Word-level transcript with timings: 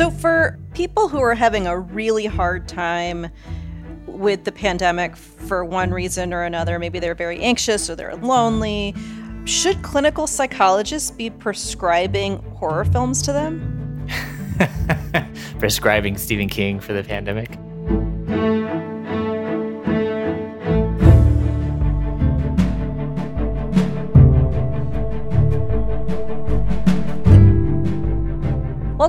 So, 0.00 0.10
for 0.10 0.58
people 0.72 1.10
who 1.10 1.20
are 1.20 1.34
having 1.34 1.66
a 1.66 1.78
really 1.78 2.24
hard 2.24 2.66
time 2.66 3.28
with 4.06 4.44
the 4.44 4.50
pandemic 4.50 5.14
for 5.14 5.62
one 5.62 5.90
reason 5.90 6.32
or 6.32 6.42
another, 6.42 6.78
maybe 6.78 7.00
they're 7.00 7.14
very 7.14 7.38
anxious 7.40 7.90
or 7.90 7.96
they're 7.96 8.16
lonely, 8.16 8.94
should 9.44 9.82
clinical 9.82 10.26
psychologists 10.26 11.10
be 11.10 11.28
prescribing 11.28 12.38
horror 12.54 12.86
films 12.86 13.20
to 13.20 13.34
them? 13.34 14.08
prescribing 15.58 16.16
Stephen 16.16 16.48
King 16.48 16.80
for 16.80 16.94
the 16.94 17.04
pandemic? 17.04 17.50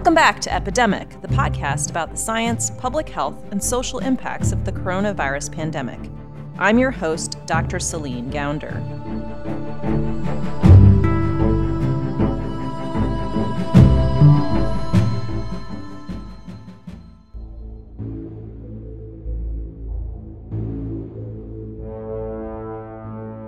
Welcome 0.02 0.16
back 0.16 0.40
to 0.40 0.52
Epidemic, 0.52 1.22
the 1.22 1.28
podcast 1.28 1.92
about 1.92 2.10
the 2.10 2.18
science, 2.18 2.72
public 2.72 3.08
health, 3.08 3.38
and 3.52 3.64
social 3.64 4.00
impacts 4.00 4.52
of 4.52 4.66
the 4.66 4.72
coronavirus 4.72 5.52
pandemic. 5.52 6.00
I'm 6.58 6.80
your 6.80 6.90
host, 6.90 7.38
Dr. 7.46 7.78
Celine 7.78 8.32
Gounder. 8.32 9.01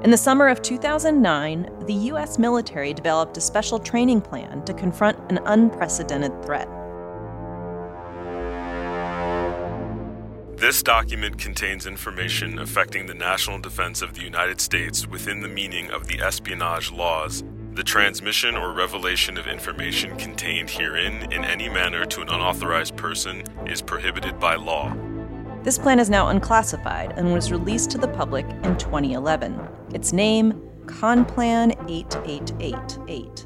In 0.03 0.11
the 0.11 0.17
summer 0.17 0.49
of 0.49 0.61
2009, 0.61 1.85
the 1.85 1.93
U.S. 1.93 2.37
military 2.37 2.93
developed 2.93 3.37
a 3.37 3.41
special 3.41 3.79
training 3.79 4.19
plan 4.19 4.61
to 4.65 4.73
confront 4.73 5.17
an 5.31 5.39
unprecedented 5.45 6.43
threat. 6.43 6.67
This 10.57 10.83
document 10.83 11.37
contains 11.37 11.87
information 11.87 12.59
affecting 12.59 13.05
the 13.05 13.13
national 13.13 13.59
defense 13.59 14.01
of 14.01 14.13
the 14.13 14.23
United 14.23 14.59
States 14.59 15.07
within 15.07 15.39
the 15.39 15.47
meaning 15.47 15.89
of 15.89 16.07
the 16.07 16.19
espionage 16.19 16.91
laws. 16.91 17.45
The 17.71 17.83
transmission 17.83 18.57
or 18.57 18.73
revelation 18.73 19.37
of 19.37 19.47
information 19.47 20.17
contained 20.17 20.69
herein 20.69 21.31
in 21.31 21.45
any 21.45 21.69
manner 21.69 22.03
to 22.07 22.21
an 22.21 22.29
unauthorized 22.29 22.97
person 22.97 23.45
is 23.65 23.81
prohibited 23.81 24.37
by 24.37 24.55
law. 24.55 24.93
This 25.63 25.77
plan 25.77 25.97
is 25.97 26.09
now 26.09 26.27
unclassified 26.27 27.13
and 27.15 27.31
was 27.31 27.49
released 27.49 27.89
to 27.91 27.97
the 27.97 28.09
public 28.09 28.45
in 28.63 28.77
2011. 28.77 29.57
Its 29.93 30.11
name, 30.11 30.61
Conplan 30.87 31.71
8888. 31.89 33.45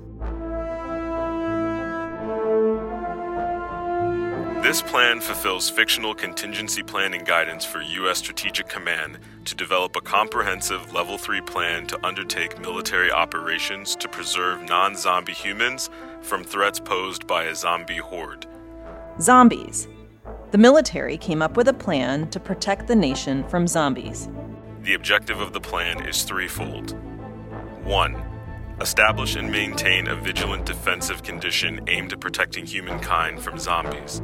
This 4.64 4.82
plan 4.82 5.22
fulfills 5.22 5.70
fictional 5.70 6.16
contingency 6.16 6.82
planning 6.82 7.24
guidance 7.24 7.64
for 7.64 7.84
U.S. 7.84 8.18
Strategic 8.18 8.68
Command 8.68 9.20
to 9.46 9.54
develop 9.54 9.96
a 9.96 10.02
comprehensive 10.02 10.92
Level 10.92 11.20
3 11.20 11.42
plan 11.42 11.86
to 11.86 12.04
undertake 12.04 12.60
military 12.60 13.12
operations 13.12 13.96
to 13.96 14.10
preserve 14.10 14.64
non 14.64 14.96
zombie 14.96 15.34
humans 15.34 15.92
from 16.22 16.44
threats 16.44 16.80
posed 16.80 17.28
by 17.28 17.44
a 17.44 17.56
zombie 17.56 17.98
horde. 17.98 18.48
Zombies 19.22 19.88
the 20.52 20.58
military 20.58 21.18
came 21.18 21.42
up 21.42 21.58
with 21.58 21.68
a 21.68 21.74
plan 21.74 22.30
to 22.30 22.40
protect 22.40 22.88
the 22.88 22.96
nation 22.96 23.44
from 23.50 23.68
zombies. 23.68 24.30
The 24.84 24.94
objective 24.94 25.42
of 25.42 25.54
the 25.54 25.60
plan 25.60 26.08
is 26.08 26.24
threefold 26.24 26.96
1. 27.84 28.24
Establish 28.80 29.36
and 29.36 29.52
maintain 29.52 30.08
a 30.08 30.16
vigilant 30.16 30.66
defensive 30.66 31.24
condition 31.24 31.82
aimed 31.88 32.14
at 32.14 32.20
protecting 32.20 32.66
humankind 32.66 33.42
from 33.42 33.58
zombies. 33.58 34.22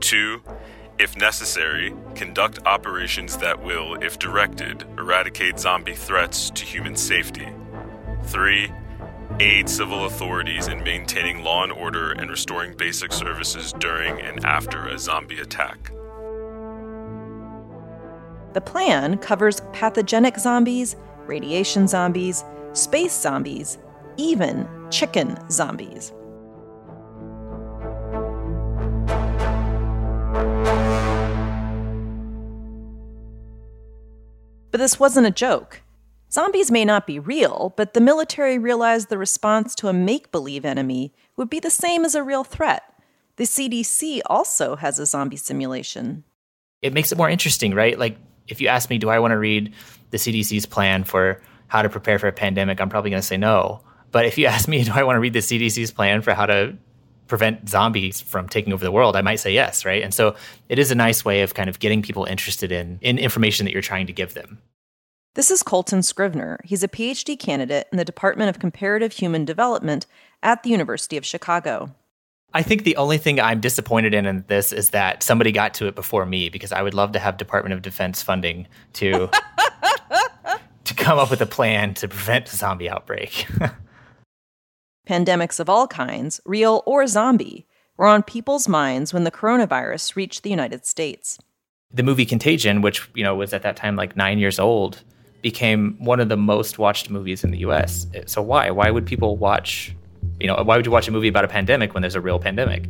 2. 0.00 0.40
If 0.98 1.16
necessary, 1.16 1.94
conduct 2.14 2.60
operations 2.64 3.36
that 3.38 3.62
will, 3.62 3.94
if 4.02 4.18
directed, 4.18 4.84
eradicate 4.98 5.58
zombie 5.58 5.94
threats 5.94 6.50
to 6.50 6.64
human 6.64 6.96
safety. 6.96 7.48
3 8.24 8.72
aid 9.42 9.68
civil 9.68 10.04
authorities 10.04 10.68
in 10.68 10.84
maintaining 10.84 11.42
law 11.42 11.64
and 11.64 11.72
order 11.72 12.12
and 12.12 12.30
restoring 12.30 12.76
basic 12.76 13.12
services 13.12 13.72
during 13.80 14.20
and 14.20 14.44
after 14.44 14.86
a 14.86 14.96
zombie 14.96 15.40
attack. 15.40 15.90
The 18.52 18.60
plan 18.60 19.18
covers 19.18 19.60
pathogenic 19.72 20.38
zombies, 20.38 20.94
radiation 21.26 21.88
zombies, 21.88 22.44
space 22.72 23.20
zombies, 23.20 23.78
even 24.16 24.68
chicken 24.90 25.36
zombies. 25.50 26.12
But 34.70 34.78
this 34.78 35.00
wasn't 35.00 35.26
a 35.26 35.32
joke. 35.32 35.82
Zombies 36.32 36.70
may 36.70 36.86
not 36.86 37.06
be 37.06 37.18
real, 37.18 37.74
but 37.76 37.92
the 37.92 38.00
military 38.00 38.58
realized 38.58 39.10
the 39.10 39.18
response 39.18 39.74
to 39.74 39.88
a 39.88 39.92
make 39.92 40.32
believe 40.32 40.64
enemy 40.64 41.12
would 41.36 41.50
be 41.50 41.60
the 41.60 41.68
same 41.68 42.06
as 42.06 42.14
a 42.14 42.22
real 42.22 42.42
threat. 42.42 42.82
The 43.36 43.44
CDC 43.44 44.22
also 44.26 44.76
has 44.76 44.98
a 44.98 45.04
zombie 45.04 45.36
simulation. 45.36 46.24
It 46.80 46.94
makes 46.94 47.12
it 47.12 47.18
more 47.18 47.28
interesting, 47.28 47.74
right? 47.74 47.98
Like, 47.98 48.16
if 48.48 48.62
you 48.62 48.68
ask 48.68 48.88
me, 48.88 48.96
do 48.96 49.10
I 49.10 49.18
want 49.18 49.32
to 49.32 49.38
read 49.38 49.74
the 50.10 50.16
CDC's 50.16 50.64
plan 50.64 51.04
for 51.04 51.42
how 51.66 51.82
to 51.82 51.90
prepare 51.90 52.18
for 52.18 52.28
a 52.28 52.32
pandemic? 52.32 52.80
I'm 52.80 52.88
probably 52.88 53.10
going 53.10 53.20
to 53.20 53.26
say 53.26 53.36
no. 53.36 53.82
But 54.10 54.24
if 54.24 54.38
you 54.38 54.46
ask 54.54 54.68
me, 54.68 54.84
do 54.84 54.92
I 54.94 55.02
want 55.02 55.16
to 55.16 55.20
read 55.20 55.34
the 55.34 55.40
CDC's 55.40 55.90
plan 55.90 56.22
for 56.22 56.32
how 56.32 56.46
to 56.46 56.78
prevent 57.28 57.68
zombies 57.68 58.22
from 58.22 58.48
taking 58.48 58.72
over 58.72 58.84
the 58.84 58.92
world, 58.92 59.16
I 59.16 59.22
might 59.22 59.36
say 59.36 59.52
yes, 59.52 59.84
right? 59.84 60.02
And 60.02 60.12
so 60.14 60.34
it 60.68 60.78
is 60.78 60.90
a 60.90 60.94
nice 60.94 61.26
way 61.26 61.42
of 61.42 61.52
kind 61.52 61.68
of 61.68 61.78
getting 61.78 62.00
people 62.00 62.24
interested 62.24 62.72
in, 62.72 62.98
in 63.02 63.18
information 63.18 63.66
that 63.66 63.72
you're 63.72 63.82
trying 63.82 64.06
to 64.06 64.12
give 64.12 64.32
them. 64.34 64.58
This 65.34 65.50
is 65.50 65.62
Coltan 65.62 66.00
Scrivner. 66.00 66.58
He's 66.62 66.82
a 66.82 66.88
PhD 66.88 67.38
candidate 67.38 67.88
in 67.90 67.96
the 67.96 68.04
Department 68.04 68.50
of 68.50 68.58
Comparative 68.58 69.12
Human 69.12 69.46
Development 69.46 70.04
at 70.42 70.62
the 70.62 70.68
University 70.68 71.16
of 71.16 71.24
Chicago. 71.24 71.94
I 72.52 72.62
think 72.62 72.84
the 72.84 72.96
only 72.96 73.16
thing 73.16 73.40
I'm 73.40 73.58
disappointed 73.58 74.12
in 74.12 74.26
in 74.26 74.44
this 74.48 74.74
is 74.74 74.90
that 74.90 75.22
somebody 75.22 75.50
got 75.50 75.72
to 75.74 75.86
it 75.86 75.94
before 75.94 76.26
me 76.26 76.50
because 76.50 76.70
I 76.70 76.82
would 76.82 76.92
love 76.92 77.12
to 77.12 77.18
have 77.18 77.38
Department 77.38 77.72
of 77.72 77.80
Defense 77.80 78.22
funding 78.22 78.68
to 78.94 79.30
to 80.84 80.94
come 80.94 81.18
up 81.18 81.30
with 81.30 81.40
a 81.40 81.46
plan 81.46 81.94
to 81.94 82.08
prevent 82.08 82.52
a 82.52 82.56
zombie 82.56 82.90
outbreak. 82.90 83.46
Pandemics 85.08 85.58
of 85.58 85.70
all 85.70 85.86
kinds, 85.86 86.42
real 86.44 86.82
or 86.84 87.06
zombie, 87.06 87.66
were 87.96 88.06
on 88.06 88.22
people's 88.22 88.68
minds 88.68 89.14
when 89.14 89.24
the 89.24 89.30
coronavirus 89.30 90.14
reached 90.14 90.42
the 90.42 90.50
United 90.50 90.84
States. 90.84 91.38
The 91.90 92.02
movie 92.02 92.26
Contagion, 92.26 92.82
which, 92.82 93.08
you 93.14 93.24
know, 93.24 93.34
was 93.34 93.54
at 93.54 93.62
that 93.62 93.76
time 93.76 93.96
like 93.96 94.14
9 94.14 94.38
years 94.38 94.58
old, 94.58 95.02
became 95.42 95.96
one 95.98 96.20
of 96.20 96.28
the 96.28 96.36
most 96.36 96.78
watched 96.78 97.10
movies 97.10 97.44
in 97.44 97.50
the 97.50 97.58
US. 97.58 98.06
So 98.26 98.40
why? 98.40 98.70
Why 98.70 98.90
would 98.90 99.04
people 99.04 99.36
watch, 99.36 99.94
you 100.40 100.46
know, 100.46 100.54
why 100.62 100.76
would 100.76 100.86
you 100.86 100.92
watch 100.92 101.08
a 101.08 101.12
movie 101.12 101.28
about 101.28 101.44
a 101.44 101.48
pandemic 101.48 101.94
when 101.94 102.00
there's 102.00 102.14
a 102.14 102.20
real 102.20 102.38
pandemic? 102.38 102.88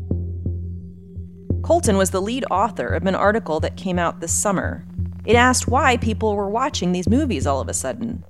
Coltan 1.62 1.96
was 1.96 2.10
the 2.10 2.20
lead 2.20 2.44
author 2.50 2.88
of 2.88 3.06
an 3.06 3.14
article 3.14 3.60
that 3.60 3.76
came 3.76 3.98
out 3.98 4.20
this 4.20 4.32
summer. 4.32 4.84
It 5.24 5.36
asked 5.36 5.68
why 5.68 5.96
people 5.96 6.34
were 6.34 6.50
watching 6.50 6.92
these 6.92 7.08
movies 7.08 7.46
all 7.46 7.60
of 7.60 7.68
a 7.68 7.74
sudden, 7.74 8.24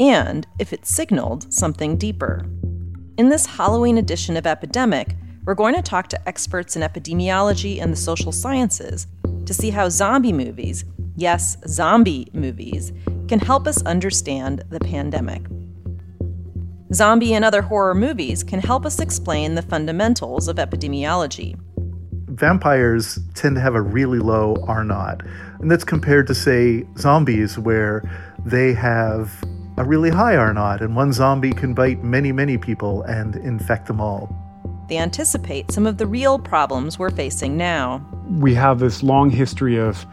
and 0.00 0.46
if 0.58 0.72
it 0.72 0.84
signaled 0.84 1.52
something 1.52 1.96
deeper. 1.96 2.44
In 3.16 3.28
this 3.28 3.46
Halloween 3.46 3.96
edition 3.96 4.36
of 4.36 4.46
Epidemic, 4.46 5.16
we're 5.44 5.54
going 5.54 5.76
to 5.76 5.82
talk 5.82 6.08
to 6.08 6.28
experts 6.28 6.74
in 6.74 6.82
epidemiology 6.82 7.80
and 7.80 7.92
the 7.92 7.96
social 7.96 8.32
sciences 8.32 9.06
to 9.46 9.54
see 9.54 9.70
how 9.70 9.88
zombie 9.88 10.32
movies, 10.32 10.84
yes, 11.14 11.56
zombie 11.68 12.28
movies, 12.32 12.92
can 13.28 13.38
help 13.38 13.66
us 13.66 13.82
understand 13.82 14.62
the 14.70 14.80
pandemic. 14.80 15.42
Zombie 16.92 17.34
and 17.34 17.44
other 17.44 17.62
horror 17.62 17.94
movies 17.94 18.44
can 18.44 18.60
help 18.60 18.86
us 18.86 19.00
explain 19.00 19.54
the 19.54 19.62
fundamentals 19.62 20.46
of 20.46 20.56
epidemiology. 20.56 21.58
Vampires 22.28 23.18
tend 23.34 23.56
to 23.56 23.60
have 23.60 23.74
a 23.74 23.80
really 23.80 24.18
low 24.18 24.56
R 24.68 24.84
naught, 24.84 25.22
and 25.58 25.70
that's 25.70 25.84
compared 25.84 26.26
to, 26.28 26.34
say, 26.34 26.84
zombies, 26.96 27.58
where 27.58 28.02
they 28.44 28.72
have 28.74 29.42
a 29.78 29.84
really 29.84 30.10
high 30.10 30.36
R 30.36 30.54
naught, 30.54 30.80
and 30.80 30.94
one 30.94 31.12
zombie 31.12 31.52
can 31.52 31.74
bite 31.74 32.04
many, 32.04 32.30
many 32.30 32.56
people 32.56 33.02
and 33.02 33.36
infect 33.36 33.86
them 33.86 34.00
all. 34.00 34.34
They 34.88 34.98
anticipate 34.98 35.72
some 35.72 35.86
of 35.86 35.98
the 35.98 36.06
real 36.06 36.38
problems 36.38 36.98
we're 36.98 37.10
facing 37.10 37.56
now. 37.56 38.06
We 38.28 38.54
have 38.54 38.78
this 38.78 39.02
long 39.02 39.30
history 39.30 39.76
of 39.76 40.06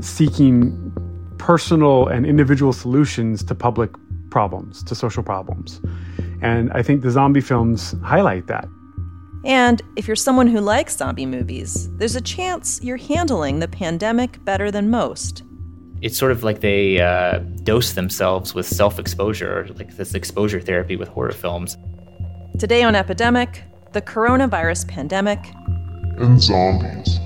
seeking 0.00 0.91
personal 1.42 2.06
and 2.06 2.24
individual 2.24 2.72
solutions 2.72 3.42
to 3.42 3.52
public 3.52 3.90
problems, 4.30 4.80
to 4.84 4.94
social 4.94 5.24
problems. 5.24 5.80
And 6.40 6.70
I 6.72 6.84
think 6.84 7.02
the 7.02 7.10
zombie 7.10 7.40
films 7.40 7.96
highlight 8.04 8.46
that. 8.46 8.68
And 9.44 9.82
if 9.96 10.06
you're 10.06 10.14
someone 10.14 10.46
who 10.46 10.60
likes 10.60 10.96
zombie 10.96 11.26
movies, 11.26 11.90
there's 11.96 12.14
a 12.14 12.20
chance 12.20 12.80
you're 12.80 12.96
handling 12.96 13.58
the 13.58 13.66
pandemic 13.66 14.44
better 14.44 14.70
than 14.70 14.88
most. 14.88 15.42
It's 16.00 16.16
sort 16.16 16.30
of 16.30 16.44
like 16.44 16.60
they 16.60 17.00
uh, 17.00 17.40
dose 17.64 17.94
themselves 17.94 18.54
with 18.54 18.66
self 18.66 19.00
exposure, 19.00 19.66
like 19.74 19.96
this 19.96 20.14
exposure 20.14 20.60
therapy 20.60 20.94
with 20.94 21.08
horror 21.08 21.32
films. 21.32 21.76
Today 22.60 22.84
on 22.84 22.94
Epidemic, 22.94 23.64
the 23.92 24.02
coronavirus 24.02 24.86
pandemic, 24.86 25.40
and 26.18 26.40
zombies. 26.40 27.18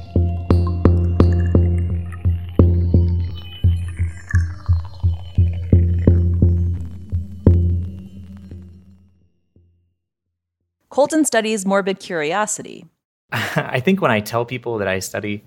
Coltan 10.96 11.26
studies 11.26 11.66
morbid 11.66 12.00
curiosity. 12.00 12.86
I 13.30 13.80
think 13.80 14.00
when 14.00 14.10
I 14.10 14.20
tell 14.20 14.46
people 14.46 14.78
that 14.78 14.88
I 14.88 14.98
study 15.00 15.44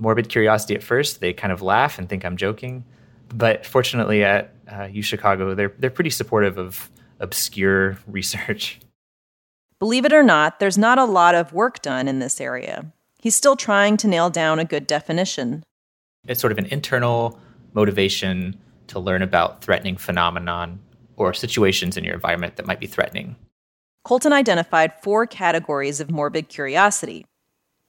morbid 0.00 0.28
curiosity 0.28 0.74
at 0.74 0.82
first, 0.82 1.20
they 1.20 1.32
kind 1.32 1.52
of 1.52 1.62
laugh 1.62 2.00
and 2.00 2.08
think 2.08 2.24
I'm 2.24 2.36
joking. 2.36 2.84
But 3.28 3.64
fortunately, 3.64 4.24
at 4.24 4.52
uh, 4.66 4.88
U 4.90 5.00
Chicago, 5.02 5.54
they're 5.54 5.72
they're 5.78 5.90
pretty 5.90 6.10
supportive 6.10 6.58
of 6.58 6.90
obscure 7.20 7.96
research. 8.08 8.80
Believe 9.78 10.04
it 10.04 10.12
or 10.12 10.24
not, 10.24 10.58
there's 10.58 10.76
not 10.76 10.98
a 10.98 11.04
lot 11.04 11.36
of 11.36 11.52
work 11.52 11.80
done 11.80 12.08
in 12.08 12.18
this 12.18 12.40
area. 12.40 12.92
He's 13.20 13.36
still 13.36 13.54
trying 13.54 13.98
to 13.98 14.08
nail 14.08 14.30
down 14.30 14.58
a 14.58 14.64
good 14.64 14.88
definition. 14.88 15.62
It's 16.26 16.40
sort 16.40 16.50
of 16.50 16.58
an 16.58 16.66
internal 16.66 17.38
motivation 17.72 18.58
to 18.88 18.98
learn 18.98 19.22
about 19.22 19.62
threatening 19.62 19.96
phenomenon 19.96 20.80
or 21.14 21.32
situations 21.34 21.96
in 21.96 22.02
your 22.02 22.14
environment 22.14 22.56
that 22.56 22.66
might 22.66 22.80
be 22.80 22.88
threatening. 22.88 23.36
Coltan 24.08 24.32
identified 24.32 24.94
four 25.02 25.26
categories 25.26 26.00
of 26.00 26.10
morbid 26.10 26.48
curiosity 26.48 27.26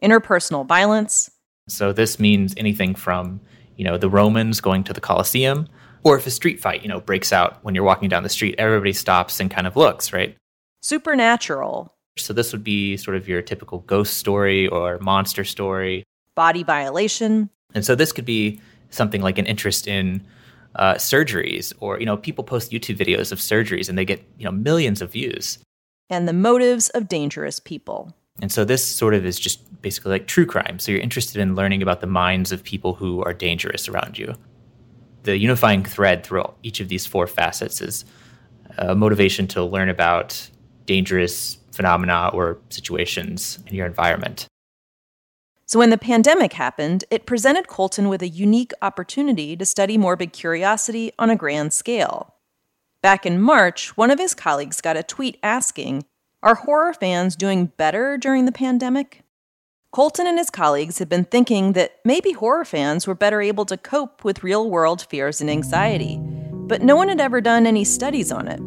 interpersonal 0.04 0.66
violence. 0.66 1.32
So 1.70 1.94
this 1.94 2.20
means 2.20 2.54
anything 2.58 2.94
from, 2.94 3.40
you 3.78 3.86
know, 3.86 3.98
the 3.98 4.10
Romans 4.10 4.60
going 4.60 4.84
to 4.86 4.92
the 4.92 5.00
Colosseum, 5.00 5.68
or 6.04 6.18
if 6.18 6.28
a 6.28 6.32
street 6.32 6.60
fight, 6.60 6.82
you 6.82 6.90
know, 6.90 7.00
breaks 7.00 7.32
out 7.32 7.64
when 7.64 7.74
you're 7.74 7.86
walking 7.86 8.10
down 8.10 8.24
the 8.24 8.30
street, 8.30 8.56
everybody 8.58 8.92
stops 8.92 9.40
and 9.40 9.50
kind 9.50 9.66
of 9.66 9.78
looks, 9.78 10.12
right? 10.12 10.36
Supernatural. 10.82 11.96
So 12.18 12.34
this 12.34 12.52
would 12.52 12.66
be 12.66 12.98
sort 12.98 13.16
of 13.16 13.30
your 13.30 13.42
typical 13.42 13.80
ghost 13.80 14.18
story 14.18 14.68
or 14.68 15.00
monster 15.00 15.46
story. 15.46 16.04
Body 16.36 16.64
violation. 16.64 17.50
And 17.74 17.86
so 17.86 17.96
this 17.96 18.12
could 18.12 18.26
be 18.26 18.60
something 18.90 19.22
like 19.22 19.38
an 19.38 19.46
interest 19.46 19.88
in 19.88 20.26
uh, 20.76 20.96
surgeries, 20.96 21.72
or 21.80 21.98
you 21.98 22.06
know, 22.06 22.18
people 22.18 22.44
post 22.44 22.72
YouTube 22.72 22.98
videos 22.98 23.32
of 23.32 23.40
surgeries 23.40 23.88
and 23.88 23.98
they 23.98 24.06
get 24.06 24.22
you 24.38 24.44
know 24.44 24.52
millions 24.52 25.02
of 25.02 25.14
views. 25.14 25.60
And 26.10 26.28
the 26.28 26.34
motives 26.34 26.90
of 26.90 27.08
dangerous 27.08 27.60
people. 27.60 28.14
And 28.42 28.52
so 28.52 28.66
this 28.66 28.86
sort 28.86 29.14
of 29.14 29.26
is 29.26 29.40
just 29.40 29.82
basically 29.82 30.12
like 30.12 30.28
true 30.28 30.46
crime. 30.46 30.80
So 30.80 30.92
you're 30.92 31.02
interested 31.02 31.42
in 31.42 31.56
learning 31.56 31.82
about 31.82 32.02
the 32.02 32.08
minds 32.08 32.52
of 32.52 32.64
people 32.64 32.94
who 32.94 33.24
are 33.24 33.34
dangerous 33.34 33.88
around 33.88 34.18
you. 34.18 34.36
The 35.24 35.38
unifying 35.38 35.84
thread 35.84 36.24
through 36.24 36.46
each 36.64 36.80
of 36.80 36.88
these 36.88 37.06
four 37.06 37.28
facets 37.28 37.82
is 37.82 38.06
a 38.78 38.96
motivation 38.96 39.48
to 39.48 39.64
learn 39.64 39.90
about 39.90 40.50
dangerous 40.86 41.58
phenomena 41.72 42.30
or 42.34 42.58
situations 42.70 43.60
in 43.68 43.76
your 43.76 43.86
environment. 43.86 44.48
So, 45.66 45.78
when 45.78 45.92
the 45.92 46.00
pandemic 46.00 46.54
happened, 46.54 47.06
it 47.12 47.28
presented 47.28 47.68
Coltan 47.68 48.10
with 48.10 48.24
a 48.24 48.28
unique 48.28 48.72
opportunity 48.82 49.56
to 49.56 49.66
study 49.66 50.00
morbid 50.00 50.34
curiosity 50.34 51.12
on 51.20 51.30
a 51.30 51.36
grand 51.36 51.74
scale. 51.74 52.34
Back 53.02 53.26
in 53.26 53.40
March, 53.40 53.96
one 53.96 54.12
of 54.12 54.20
his 54.20 54.34
colleagues 54.34 54.82
got 54.82 54.98
a 54.98 55.04
tweet 55.04 55.38
asking 55.42 56.04
Are 56.44 56.56
horror 56.56 56.94
fans 56.94 57.38
doing 57.38 57.68
better 57.78 58.18
during 58.18 58.46
the 58.46 58.52
pandemic? 58.52 59.24
Coltan 59.96 60.26
and 60.26 60.38
his 60.38 60.50
colleagues 60.50 61.00
had 61.00 61.08
been 61.08 61.24
thinking 61.24 61.74
that 61.74 61.94
maybe 62.04 62.34
horror 62.34 62.66
fans 62.66 63.08
were 63.08 63.16
better 63.16 63.42
able 63.42 63.66
to 63.66 63.78
cope 63.78 64.26
with 64.26 64.44
real 64.44 64.70
world 64.70 65.08
fears 65.10 65.40
and 65.40 65.50
anxiety, 65.50 66.20
but 66.68 66.82
no 66.82 66.96
one 66.96 67.08
had 67.08 67.22
ever 67.22 67.40
done 67.40 67.66
any 67.66 67.86
studies 67.86 68.32
on 68.32 68.48
it. 68.48 68.60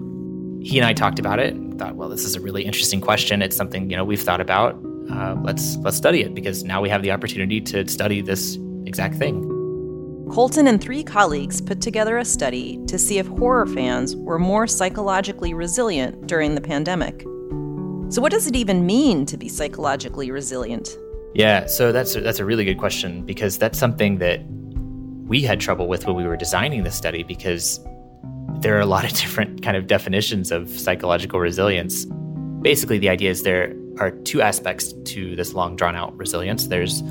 He 0.67 0.79
and 0.79 0.87
I 0.87 0.95
talked 0.95 1.19
about 1.19 1.39
it. 1.39 1.55
Thought, 1.77 1.97
well, 1.97 2.09
this 2.09 2.25
is 2.25 2.35
a 2.35 2.41
really 2.41 2.65
interesting 2.65 3.03
question. 3.03 3.43
It's 3.43 3.57
something 3.57 3.91
you 3.91 3.97
know 3.97 4.05
we've 4.05 4.23
thought 4.23 4.41
about 4.41 4.75
uh, 5.11 5.37
let's 5.43 5.77
let's 5.79 5.97
study 5.97 6.23
it 6.23 6.35
because 6.35 6.65
now 6.65 6.81
we 6.81 6.89
have 6.89 7.03
the 7.03 7.11
opportunity 7.11 7.61
to 7.61 7.87
study 7.87 8.23
this 8.23 8.57
exact 8.87 9.17
thing. 9.17 9.52
Coltan 10.29 10.69
and 10.69 10.81
three 10.81 11.03
colleagues 11.05 11.61
put 11.61 11.81
together 11.81 12.17
a 12.19 12.25
study 12.25 12.79
to 12.87 12.99
see 12.99 13.19
if 13.19 13.27
horror 13.27 13.67
fans 13.67 14.17
were 14.17 14.39
more 14.39 14.67
psychologically 14.67 15.53
resilient 15.53 16.27
during 16.27 16.55
the 16.55 16.61
pandemic. 16.61 17.23
So, 18.09 18.21
what 18.23 18.33
does 18.33 18.47
it 18.47 18.57
even 18.57 18.87
mean 18.87 19.27
to 19.27 19.37
be 19.37 19.49
psychologically 19.49 20.31
resilient? 20.31 20.97
Yeah, 21.35 21.67
so 21.67 21.93
that's 21.93 22.15
a, 22.15 22.21
that's 22.21 22.39
a 22.39 22.45
really 22.45 22.65
good 22.65 22.79
question 22.79 23.23
because 23.25 23.59
that's 23.59 23.79
something 23.79 24.19
that 24.19 24.41
we 25.27 25.43
had 25.43 25.61
trouble 25.61 25.89
with 25.89 26.07
when 26.07 26.17
we 26.17 26.25
were 26.25 26.37
designing 26.37 26.85
the 26.85 26.91
study 26.91 27.23
because 27.23 27.81
there 28.61 28.77
are 28.77 28.81
a 28.81 28.87
lot 28.87 29.05
of 29.05 29.13
different 29.19 29.63
kind 29.63 29.77
of 29.77 29.87
definitions 29.87 30.53
of 30.53 30.69
psychological 30.71 31.41
resilience. 31.41 32.07
Basically, 32.63 32.99
the 32.99 33.09
idea 33.09 33.31
is 33.31 33.43
there 33.43 33.75
are 33.99 34.11
two 34.11 34.41
aspects 34.41 34.93
to 35.05 35.37
this 35.37 35.55
long 35.55 35.77
drawn 35.77 35.97
out 35.97 36.17
resilience. 36.17 36.69
There's 36.69 37.03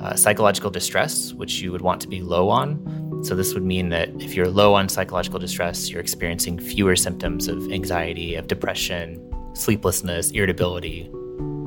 uh, 0.00 0.16
psychological 0.16 0.70
distress, 0.70 1.32
which 1.34 1.60
you 1.60 1.72
would 1.72 1.82
want 1.82 2.00
to 2.00 2.08
be 2.08 2.22
low 2.22 2.48
on. 2.48 3.22
So, 3.22 3.34
this 3.34 3.52
would 3.52 3.64
mean 3.64 3.90
that 3.90 4.08
if 4.20 4.34
you're 4.34 4.48
low 4.48 4.74
on 4.74 4.88
psychological 4.88 5.38
distress, 5.38 5.90
you're 5.90 6.00
experiencing 6.00 6.58
fewer 6.58 6.96
symptoms 6.96 7.48
of 7.48 7.70
anxiety, 7.70 8.34
of 8.34 8.46
depression, 8.46 9.20
sleeplessness, 9.54 10.30
irritability. 10.30 11.10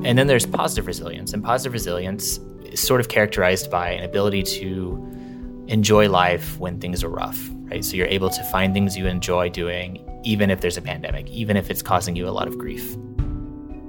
And 0.04 0.18
then 0.18 0.26
there's 0.26 0.46
positive 0.46 0.86
resilience. 0.86 1.32
And 1.32 1.44
positive 1.44 1.72
resilience 1.72 2.38
is 2.64 2.80
sort 2.80 3.00
of 3.00 3.08
characterized 3.08 3.70
by 3.70 3.90
an 3.90 4.04
ability 4.04 4.42
to 4.42 5.64
enjoy 5.68 6.10
life 6.10 6.58
when 6.58 6.80
things 6.80 7.04
are 7.04 7.08
rough, 7.08 7.40
right? 7.70 7.84
So, 7.84 7.94
you're 7.96 8.08
able 8.08 8.30
to 8.30 8.42
find 8.44 8.74
things 8.74 8.96
you 8.96 9.06
enjoy 9.06 9.48
doing, 9.50 10.04
even 10.24 10.50
if 10.50 10.60
there's 10.60 10.76
a 10.76 10.82
pandemic, 10.82 11.28
even 11.30 11.56
if 11.56 11.70
it's 11.70 11.82
causing 11.82 12.16
you 12.16 12.28
a 12.28 12.32
lot 12.32 12.48
of 12.48 12.58
grief. 12.58 12.96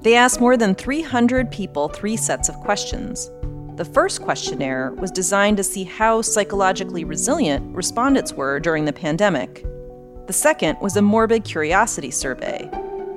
They 0.06 0.14
asked 0.14 0.40
more 0.40 0.56
than 0.56 0.76
300 0.76 1.50
people 1.50 1.90
three 1.90 2.16
sets 2.16 2.48
of 2.48 2.54
questions. 2.58 3.32
The 3.76 3.84
first 3.84 4.22
questionnaire 4.22 4.94
was 4.94 5.12
designed 5.12 5.58
to 5.58 5.64
see 5.64 5.84
how 5.84 6.22
psychologically 6.22 7.04
resilient 7.04 7.76
respondents 7.76 8.32
were 8.32 8.58
during 8.58 8.86
the 8.86 8.94
pandemic. 8.94 9.66
The 10.28 10.34
second 10.34 10.78
was 10.80 10.96
a 10.96 11.02
morbid 11.02 11.44
curiosity 11.44 12.10
survey. 12.10 12.70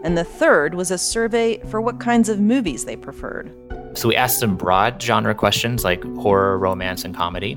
And 0.03 0.19
the 0.19 0.25
third 0.25 0.75
was 0.75 0.91
a 0.91 0.99
survey 0.99 1.59
for 1.71 1.81
what 1.81 2.01
kinds 2.01 2.29
of 2.29 2.41
movies 2.41 2.87
they 2.87 2.97
preferred. 2.97 3.53
So 3.97 4.09
we 4.09 4.17
asked 4.17 4.41
some 4.41 4.57
broad 4.57 5.01
genre 5.01 5.33
questions 5.33 5.85
like 5.85 6.03
horror, 6.17 6.59
romance, 6.59 7.05
and 7.05 7.15
comedy. 7.15 7.57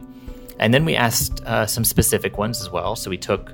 And 0.59 0.71
then 0.71 0.86
we 0.86 0.95
asked 0.95 1.44
uh, 1.45 1.65
some 1.65 1.83
specific 1.83 2.38
ones 2.38 2.62
as 2.62 2.69
well. 2.69 2.95
So 2.95 3.09
we 3.09 3.18
took 3.18 3.51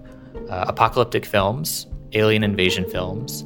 uh, 0.49 0.65
apocalyptic 0.67 1.25
films, 1.25 1.87
alien 2.11 2.43
invasion 2.43 2.83
films, 2.83 3.45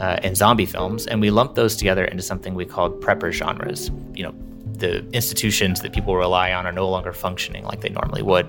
uh, 0.00 0.18
and 0.22 0.36
zombie 0.36 0.66
films, 0.66 1.06
and 1.06 1.22
we 1.22 1.30
lumped 1.30 1.54
those 1.54 1.76
together 1.76 2.04
into 2.04 2.22
something 2.22 2.54
we 2.54 2.66
called 2.66 3.00
prepper 3.00 3.32
genres. 3.32 3.90
You 4.14 4.24
know, 4.24 4.34
the 4.78 5.08
institutions 5.10 5.80
that 5.80 5.92
people 5.92 6.16
rely 6.16 6.52
on 6.52 6.66
are 6.66 6.72
no 6.72 6.88
longer 6.88 7.12
functioning 7.12 7.64
like 7.64 7.80
they 7.80 7.88
normally 7.88 8.22
would. 8.22 8.46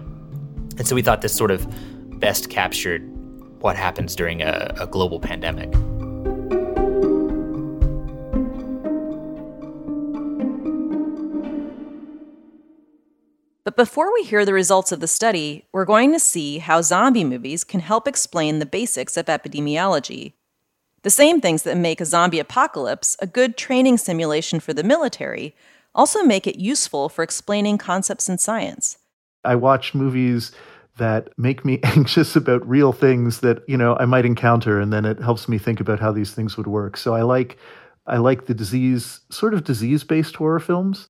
And 0.78 0.88
so 0.88 0.96
we 0.96 1.02
thought 1.02 1.22
this 1.22 1.36
sort 1.36 1.52
of 1.52 1.68
best 2.20 2.50
captured 2.50 3.02
what 3.62 3.76
happens 3.76 4.16
during 4.16 4.42
a, 4.42 4.74
a 4.80 4.88
global 4.88 5.20
pandemic. 5.20 5.72
But 13.64 13.76
before 13.76 14.14
we 14.14 14.24
hear 14.24 14.46
the 14.46 14.54
results 14.54 14.92
of 14.92 15.00
the 15.00 15.08
study, 15.08 15.66
we're 15.74 15.86
going 15.86 16.14
to 16.14 16.20
see 16.20 16.60
how 16.60 16.82
zombie 16.82 17.24
movies 17.24 17.64
can 17.64 17.80
help 17.80 18.08
explain 18.08 18.60
the 18.60 18.66
basics 18.66 19.18
of 19.18 19.26
epidemiology 19.26 20.34
the 21.06 21.12
same 21.12 21.40
things 21.40 21.62
that 21.62 21.78
make 21.78 22.02
a 22.02 22.06
zombie 22.06 22.40
apocalypse 22.40 23.16
a 23.20 23.28
good 23.28 23.56
training 23.56 23.96
simulation 23.96 24.60
for 24.60 24.74
the 24.74 24.84
military 24.84 25.56
also 25.96 26.22
make 26.24 26.46
it 26.46 26.60
useful 26.60 27.10
for 27.10 27.24
explaining 27.24 27.78
concepts 27.78 28.30
in 28.30 28.38
science. 28.38 28.98
I 29.44 29.56
watch 29.56 29.96
movies 29.96 30.52
that 30.98 31.30
make 31.38 31.66
me 31.66 31.80
anxious 31.84 32.36
about 32.36 32.68
real 32.68 32.92
things 32.92 33.40
that, 33.40 33.64
you 33.68 33.78
know, 33.78 33.98
I 34.00 34.06
might 34.06 34.26
encounter 34.26 34.80
and 34.80 34.94
then 34.94 35.06
it 35.06 35.20
helps 35.20 35.50
me 35.50 35.58
think 35.58 35.80
about 35.80 36.00
how 36.00 36.12
these 36.12 36.34
things 36.34 36.58
would 36.58 36.68
work. 36.68 36.98
So 36.98 37.16
I 37.16 37.22
like 37.22 37.58
I 38.08 38.18
like 38.18 38.46
the 38.46 38.54
disease 38.54 39.22
sort 39.32 39.56
of 39.56 39.64
disease-based 39.64 40.36
horror 40.36 40.60
films. 40.60 41.10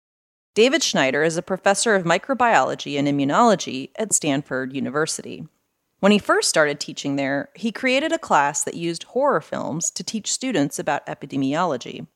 David 0.54 0.82
Schneider 0.82 1.24
is 1.24 1.36
a 1.36 1.42
professor 1.42 1.94
of 1.94 2.06
microbiology 2.06 2.98
and 2.98 3.06
immunology 3.06 3.90
at 3.98 4.14
Stanford 4.14 4.74
University. 4.74 5.46
When 6.00 6.14
he 6.14 6.20
first 6.20 6.48
started 6.48 6.80
teaching 6.80 7.18
there, 7.18 7.50
he 7.54 7.74
created 7.74 8.14
a 8.14 8.18
class 8.18 8.64
that 8.64 8.76
used 8.76 9.04
horror 9.04 9.42
films 9.42 9.92
to 9.92 10.04
teach 10.04 10.32
students 10.32 10.80
about 10.80 11.06
epidemiology. 11.08 12.08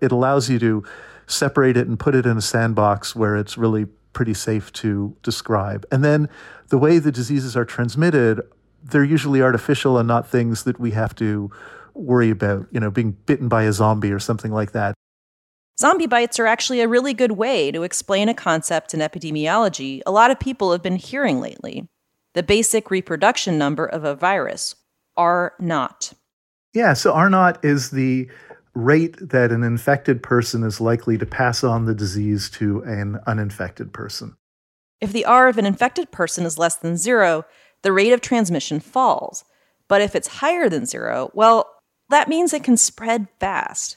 It 0.00 0.12
allows 0.12 0.48
you 0.48 0.58
to 0.60 0.84
separate 1.26 1.76
it 1.76 1.86
and 1.86 1.98
put 1.98 2.14
it 2.14 2.26
in 2.26 2.36
a 2.36 2.42
sandbox 2.42 3.14
where 3.16 3.36
it's 3.36 3.58
really 3.58 3.86
pretty 4.12 4.34
safe 4.34 4.72
to 4.72 5.16
describe. 5.22 5.84
And 5.92 6.04
then 6.04 6.28
the 6.68 6.78
way 6.78 6.98
the 6.98 7.12
diseases 7.12 7.56
are 7.56 7.64
transmitted, 7.64 8.40
they're 8.82 9.04
usually 9.04 9.42
artificial 9.42 9.98
and 9.98 10.08
not 10.08 10.28
things 10.28 10.64
that 10.64 10.80
we 10.80 10.92
have 10.92 11.14
to 11.16 11.50
worry 11.94 12.30
about, 12.30 12.66
you 12.70 12.80
know, 12.80 12.90
being 12.90 13.12
bitten 13.26 13.48
by 13.48 13.64
a 13.64 13.72
zombie 13.72 14.12
or 14.12 14.18
something 14.18 14.52
like 14.52 14.72
that. 14.72 14.94
Zombie 15.78 16.06
bites 16.06 16.38
are 16.38 16.46
actually 16.46 16.80
a 16.80 16.88
really 16.88 17.12
good 17.12 17.32
way 17.32 17.70
to 17.70 17.82
explain 17.82 18.30
a 18.30 18.34
concept 18.34 18.94
in 18.94 19.00
epidemiology 19.00 20.00
a 20.06 20.10
lot 20.10 20.30
of 20.30 20.40
people 20.40 20.72
have 20.72 20.82
been 20.82 20.96
hearing 20.96 21.40
lately 21.40 21.86
the 22.32 22.42
basic 22.42 22.90
reproduction 22.90 23.58
number 23.58 23.86
of 23.86 24.04
a 24.04 24.14
virus, 24.14 24.74
R 25.16 25.54
naught. 25.58 26.12
Yeah, 26.74 26.92
so 26.92 27.12
R 27.12 27.30
naught 27.30 27.62
is 27.64 27.90
the 27.90 28.30
rate 28.76 29.16
that 29.30 29.50
an 29.50 29.62
infected 29.62 30.22
person 30.22 30.62
is 30.62 30.80
likely 30.80 31.16
to 31.16 31.26
pass 31.26 31.64
on 31.64 31.86
the 31.86 31.94
disease 31.94 32.50
to 32.50 32.82
an 32.82 33.18
uninfected 33.26 33.92
person. 33.92 34.36
If 35.00 35.12
the 35.12 35.24
R 35.24 35.48
of 35.48 35.58
an 35.58 35.66
infected 35.66 36.10
person 36.10 36.44
is 36.44 36.58
less 36.58 36.76
than 36.76 36.96
zero, 36.96 37.44
the 37.82 37.92
rate 37.92 38.12
of 38.12 38.20
transmission 38.20 38.80
falls. 38.80 39.44
But 39.88 40.02
if 40.02 40.14
it's 40.14 40.28
higher 40.28 40.68
than 40.68 40.84
zero, 40.84 41.30
well, 41.32 41.70
that 42.10 42.28
means 42.28 42.52
it 42.52 42.64
can 42.64 42.76
spread 42.76 43.28
fast. 43.40 43.96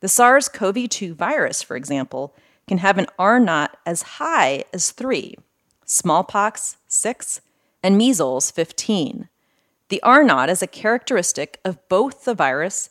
The 0.00 0.08
SARS 0.08 0.48
CoV 0.48 0.88
2 0.88 1.14
virus, 1.14 1.62
for 1.62 1.76
example, 1.76 2.34
can 2.66 2.78
have 2.78 2.98
an 2.98 3.06
R 3.18 3.38
naught 3.38 3.76
as 3.84 4.02
high 4.02 4.64
as 4.72 4.90
3, 4.90 5.34
smallpox 5.84 6.76
6, 6.88 7.40
and 7.82 7.98
measles 7.98 8.50
15. 8.50 9.28
The 9.88 10.02
R 10.02 10.24
naught 10.24 10.48
is 10.48 10.62
a 10.62 10.66
characteristic 10.66 11.60
of 11.64 11.86
both 11.88 12.24
the 12.24 12.34
virus 12.34 12.88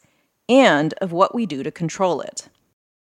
and 0.49 0.93
of 1.01 1.11
what 1.11 1.33
we 1.33 1.45
do 1.45 1.63
to 1.63 1.71
control 1.71 2.21
it. 2.21 2.49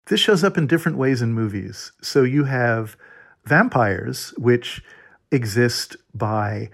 This 0.07 0.21
shows 0.21 0.43
up 0.43 0.59
in 0.59 0.67
different 0.67 0.99
ways 0.99 1.23
in 1.23 1.33
movies. 1.33 1.93
So 2.03 2.23
you 2.23 2.45
have 2.45 2.97
vampires, 3.45 4.35
which 4.37 4.83
exist 5.31 5.97
by 6.15 6.71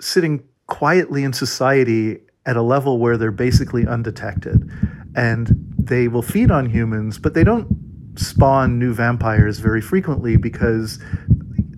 sitting 0.00 0.42
quietly 0.66 1.22
in 1.22 1.32
society 1.32 2.20
at 2.44 2.56
a 2.56 2.62
level 2.62 2.98
where 2.98 3.16
they're 3.16 3.30
basically 3.30 3.86
undetected. 3.86 4.70
And 5.14 5.72
they 5.78 6.08
will 6.08 6.22
feed 6.22 6.50
on 6.50 6.70
humans, 6.70 7.18
but 7.18 7.34
they 7.34 7.44
don't 7.44 7.68
spawn 8.16 8.78
new 8.78 8.92
vampires 8.92 9.58
very 9.58 9.80
frequently 9.80 10.36
because 10.36 10.98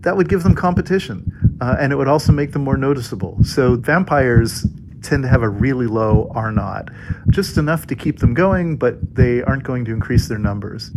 that 0.00 0.16
would 0.16 0.28
give 0.28 0.42
them 0.42 0.54
competition. 0.54 1.30
Uh, 1.60 1.76
and 1.78 1.92
it 1.92 1.96
would 1.96 2.08
also 2.08 2.32
make 2.32 2.52
them 2.52 2.62
more 2.62 2.76
noticeable. 2.76 3.38
So 3.44 3.76
vampires 3.76 4.66
tend 5.04 5.22
to 5.22 5.28
have 5.28 5.42
a 5.42 5.48
really 5.48 5.86
low 5.86 6.30
R 6.34 6.50
naught, 6.50 6.88
just 7.30 7.56
enough 7.58 7.86
to 7.88 7.94
keep 7.94 8.18
them 8.18 8.34
going, 8.34 8.76
but 8.76 9.14
they 9.14 9.42
aren't 9.42 9.64
going 9.64 9.84
to 9.84 9.92
increase 9.92 10.28
their 10.28 10.38
numbers. 10.38 10.90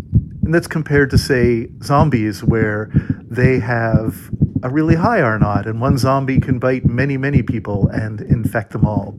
And 0.44 0.54
that's 0.54 0.68
compared 0.68 1.10
to, 1.12 1.18
say, 1.18 1.68
zombies, 1.84 2.44
where 2.44 2.90
they 3.24 3.60
have 3.60 4.32
a 4.64 4.70
really 4.70 4.96
high 4.96 5.22
R 5.22 5.38
naught, 5.38 5.68
and 5.68 5.82
one 5.82 5.98
zombie 5.98 6.40
can 6.40 6.58
bite 6.60 6.86
many, 6.86 7.18
many 7.18 7.44
people 7.44 7.88
and 7.90 8.22
infect 8.22 8.72
them 8.72 8.86
all. 8.86 9.18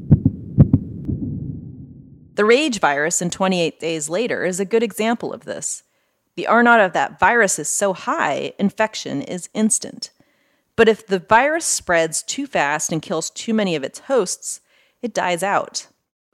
The 2.35 2.45
rage 2.45 2.81
virus 2.81 3.21
in 3.21 3.31
28 3.31 3.81
Days 3.81 4.09
Later 4.09 4.45
is 4.45 4.61
a 4.61 4.65
good 4.65 4.83
example 4.83 5.33
of 5.33 5.45
this. 5.45 5.83
The 6.37 6.47
R 6.47 6.63
naught 6.63 6.81
of 6.81 6.93
that 6.93 7.19
virus 7.19 7.59
is 7.59 7.69
so 7.69 7.93
high, 7.93 8.53
infection 8.59 9.23
is 9.23 9.49
instant. 9.55 10.11
But 10.77 10.89
if 10.89 11.05
the 11.05 11.19
virus 11.19 11.65
spreads 11.65 12.23
too 12.23 12.47
fast 12.47 12.93
and 12.93 13.03
kills 13.03 13.31
too 13.31 13.53
many 13.53 13.75
of 13.75 13.83
its 13.83 13.99
hosts, 13.99 14.61
it 15.03 15.15
dies 15.15 15.43
out. 15.43 15.87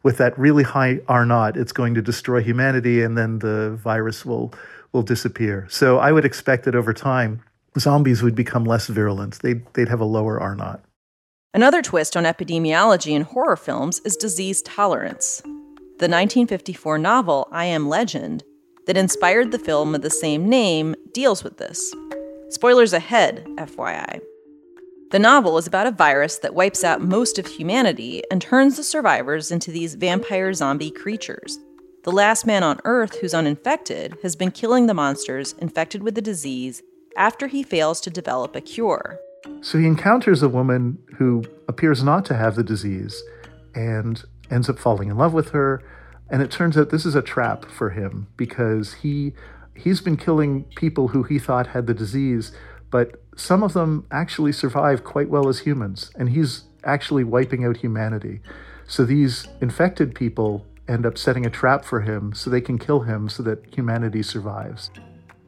With 0.02 0.18
that 0.18 0.38
really 0.38 0.62
high 0.62 1.00
R 1.08 1.24
naught, 1.24 1.56
it's 1.56 1.72
going 1.72 1.94
to 1.94 2.02
destroy 2.02 2.42
humanity 2.42 3.02
and 3.02 3.16
then 3.16 3.38
the 3.38 3.78
virus 3.82 4.24
will, 4.24 4.52
will 4.92 5.02
disappear. 5.02 5.66
So 5.70 5.98
I 5.98 6.12
would 6.12 6.24
expect 6.24 6.64
that 6.64 6.74
over 6.74 6.92
time, 6.92 7.42
zombies 7.78 8.22
would 8.22 8.34
become 8.34 8.64
less 8.64 8.86
virulent. 8.86 9.38
They'd, 9.40 9.64
they'd 9.74 9.88
have 9.88 10.00
a 10.00 10.04
lower 10.04 10.38
R 10.40 10.54
naught. 10.54 10.84
Another 11.54 11.82
twist 11.82 12.16
on 12.16 12.24
epidemiology 12.24 13.12
in 13.12 13.22
horror 13.22 13.56
films 13.56 14.00
is 14.00 14.16
disease 14.16 14.60
tolerance. 14.62 15.40
The 16.00 16.10
1954 16.10 16.98
novel 16.98 17.48
I 17.52 17.66
Am 17.66 17.88
Legend, 17.88 18.42
that 18.86 18.96
inspired 18.96 19.52
the 19.52 19.58
film 19.58 19.94
of 19.94 20.02
the 20.02 20.10
same 20.10 20.48
name, 20.48 20.96
deals 21.12 21.44
with 21.44 21.58
this. 21.58 21.94
Spoilers 22.50 22.92
ahead, 22.92 23.46
FYI. 23.56 24.20
The 25.10 25.18
novel 25.18 25.58
is 25.58 25.66
about 25.66 25.86
a 25.86 25.92
virus 25.92 26.38
that 26.38 26.54
wipes 26.54 26.82
out 26.82 27.00
most 27.00 27.38
of 27.38 27.46
humanity 27.46 28.22
and 28.30 28.40
turns 28.40 28.76
the 28.76 28.82
survivors 28.82 29.52
into 29.52 29.70
these 29.70 29.94
vampire 29.94 30.52
zombie 30.54 30.90
creatures. 30.90 31.58
The 32.02 32.10
last 32.10 32.46
man 32.46 32.62
on 32.62 32.80
Earth 32.84 33.20
who's 33.20 33.34
uninfected 33.34 34.16
has 34.22 34.34
been 34.34 34.50
killing 34.50 34.86
the 34.86 34.94
monsters 34.94 35.54
infected 35.58 36.02
with 36.02 36.14
the 36.14 36.22
disease 36.22 36.82
after 37.16 37.46
he 37.46 37.62
fails 37.62 38.00
to 38.00 38.10
develop 38.10 38.56
a 38.56 38.60
cure. 38.60 39.20
So 39.60 39.78
he 39.78 39.86
encounters 39.86 40.42
a 40.42 40.48
woman 40.48 40.98
who 41.16 41.44
appears 41.68 42.02
not 42.02 42.24
to 42.26 42.34
have 42.34 42.56
the 42.56 42.64
disease 42.64 43.22
and 43.74 44.22
ends 44.50 44.68
up 44.68 44.78
falling 44.78 45.10
in 45.10 45.16
love 45.16 45.34
with 45.34 45.50
her. 45.50 45.82
And 46.30 46.42
it 46.42 46.50
turns 46.50 46.76
out 46.76 46.90
this 46.90 47.06
is 47.06 47.14
a 47.14 47.22
trap 47.22 47.66
for 47.66 47.90
him 47.90 48.26
because 48.36 48.94
he 48.94 49.34
he's 49.76 50.00
been 50.00 50.16
killing 50.16 50.64
people 50.76 51.08
who 51.08 51.24
he 51.24 51.38
thought 51.38 51.68
had 51.68 51.86
the 51.86 51.94
disease 51.94 52.52
but 52.94 53.23
some 53.36 53.62
of 53.62 53.72
them 53.72 54.06
actually 54.10 54.52
survive 54.52 55.04
quite 55.04 55.28
well 55.28 55.48
as 55.48 55.60
humans, 55.60 56.10
and 56.16 56.30
he's 56.30 56.64
actually 56.84 57.24
wiping 57.24 57.64
out 57.64 57.78
humanity. 57.78 58.40
So 58.86 59.04
these 59.04 59.48
infected 59.60 60.14
people 60.14 60.66
end 60.88 61.06
up 61.06 61.16
setting 61.16 61.46
a 61.46 61.50
trap 61.50 61.84
for 61.84 62.00
him 62.00 62.32
so 62.34 62.50
they 62.50 62.60
can 62.60 62.78
kill 62.78 63.00
him 63.00 63.28
so 63.28 63.42
that 63.42 63.74
humanity 63.74 64.22
survives. 64.22 64.90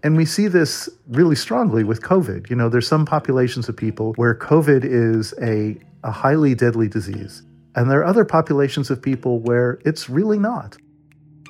And 0.03 0.17
we 0.17 0.25
see 0.25 0.49
this 0.49 0.89
really 1.09 1.37
strongly 1.37 1.85
with 1.85 2.01
COVID. 2.01 2.49
You 2.49 2.57
know, 2.57 2.69
there's 2.69 2.89
some 2.89 3.05
populations 3.05 3.69
of 3.69 3.77
people 3.77 4.13
where 4.15 4.35
COVID 4.35 4.85
is 4.85 5.35
a, 5.43 5.77
a 6.05 6.11
highly 6.11 6.55
deadly 6.55 6.89
disease. 6.89 7.43
And 7.75 7.91
there 7.91 8.01
are 8.01 8.05
other 8.05 8.25
populations 8.25 8.89
of 8.89 9.03
people 9.03 9.41
where 9.41 9.79
it's 9.85 10.09
really 10.09 10.39
not. 10.39 10.77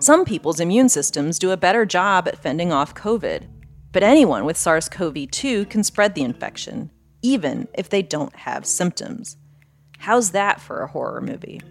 Some 0.01 0.25
people's 0.25 0.61
immune 0.61 0.89
systems 0.89 1.39
do 1.39 1.53
a 1.53 1.57
better 1.57 1.87
job 1.87 2.29
at 2.29 2.39
fending 2.39 2.73
off 2.73 2.95
COVID, 2.95 3.47
but 3.97 4.03
anyone 4.03 4.45
with 4.45 4.59
SARS 4.59 4.91
CoV 4.91 5.31
2 5.31 5.65
can 5.65 5.83
spread 5.83 6.15
the 6.15 6.23
infection, 6.23 6.91
even 7.23 7.67
if 7.73 7.89
they 7.89 8.03
don't 8.03 8.37
have 8.37 8.67
symptoms. 8.67 9.39
How's 9.97 10.33
that 10.33 10.61
for 10.61 10.83
a 10.83 10.87
horror 10.87 11.23
movie? 11.23 11.63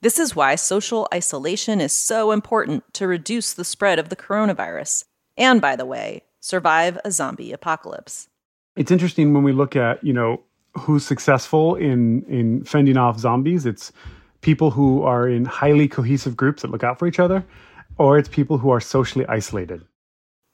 This 0.00 0.18
is 0.18 0.34
why 0.34 0.54
social 0.54 1.08
isolation 1.12 1.78
is 1.78 1.92
so 1.92 2.32
important 2.32 2.84
to 2.94 3.06
reduce 3.06 3.52
the 3.52 3.66
spread 3.66 3.98
of 3.98 4.08
the 4.08 4.16
coronavirus, 4.16 5.04
and 5.36 5.60
by 5.60 5.76
the 5.76 5.84
way, 5.84 6.22
survive 6.40 6.98
a 7.04 7.10
zombie 7.10 7.52
apocalypse. 7.52 8.28
It's 8.76 8.90
interesting 8.90 9.34
when 9.34 9.42
we 9.42 9.52
look 9.52 9.76
at, 9.76 10.02
you 10.02 10.14
know, 10.14 10.40
who's 10.72 11.04
successful 11.04 11.74
in 11.74 12.22
in 12.30 12.64
fending 12.64 12.96
off 12.96 13.18
zombies. 13.18 13.66
It's 13.66 13.92
people 14.40 14.70
who 14.70 15.02
are 15.02 15.28
in 15.28 15.44
highly 15.44 15.86
cohesive 15.86 16.34
groups 16.34 16.62
that 16.62 16.70
look 16.70 16.82
out 16.82 16.98
for 16.98 17.06
each 17.06 17.18
other 17.18 17.44
or 17.98 18.18
it's 18.18 18.28
people 18.28 18.58
who 18.58 18.70
are 18.70 18.80
socially 18.80 19.26
isolated. 19.26 19.84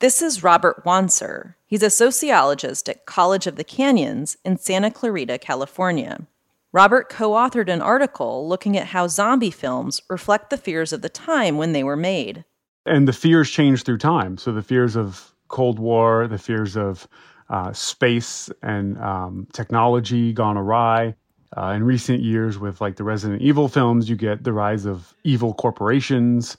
This 0.00 0.20
is 0.20 0.42
Robert 0.42 0.84
Wonser. 0.84 1.54
He's 1.66 1.82
a 1.82 1.90
sociologist 1.90 2.88
at 2.88 3.06
College 3.06 3.46
of 3.46 3.56
the 3.56 3.64
Canyons 3.64 4.37
in 4.44 4.56
Santa 4.56 4.90
Clarita, 4.90 5.38
California. 5.38 6.26
Robert 6.72 7.08
co 7.08 7.32
authored 7.32 7.68
an 7.68 7.82
article 7.82 8.49
looking 8.49 8.76
at 8.76 8.88
how 8.88 9.06
zombie 9.06 9.50
films 9.50 10.00
reflect 10.08 10.50
the 10.50 10.56
fears 10.56 10.92
of 10.92 11.02
the 11.02 11.08
time 11.08 11.56
when 11.56 11.72
they 11.72 11.84
were 11.84 11.96
made. 11.96 12.44
And 12.87 13.06
the 13.06 13.12
fears 13.12 13.50
change 13.50 13.84
through 13.84 13.99
time. 13.99 14.38
So 14.38 14.52
the 14.52 14.62
fears 14.62 14.96
of 14.96 15.32
Cold 15.49 15.78
War, 15.78 16.26
the 16.26 16.38
fears 16.38 16.76
of 16.76 17.06
uh, 17.50 17.72
space 17.72 18.50
and 18.62 18.99
um, 18.99 19.46
technology 19.52 20.32
gone 20.32 20.56
awry. 20.56 21.14
Uh, 21.54 21.75
in 21.76 21.84
recent 21.84 22.22
years, 22.22 22.58
with 22.58 22.80
like 22.80 22.96
the 22.96 23.04
Resident 23.04 23.42
Evil 23.42 23.68
films, 23.68 24.08
you 24.08 24.16
get 24.16 24.42
the 24.42 24.54
rise 24.54 24.87
of 24.87 25.14
evil 25.22 25.52
corporations. 25.52 26.56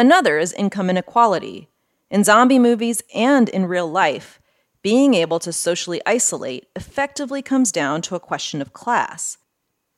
Another 0.00 0.38
is 0.38 0.54
income 0.54 0.88
inequality. 0.88 1.68
In 2.10 2.24
zombie 2.24 2.58
movies 2.58 3.02
and 3.14 3.50
in 3.50 3.66
real 3.66 3.86
life, 3.86 4.40
being 4.80 5.12
able 5.12 5.38
to 5.40 5.52
socially 5.52 6.00
isolate 6.06 6.68
effectively 6.74 7.42
comes 7.42 7.70
down 7.70 8.00
to 8.00 8.14
a 8.14 8.18
question 8.18 8.62
of 8.62 8.72
class. 8.72 9.36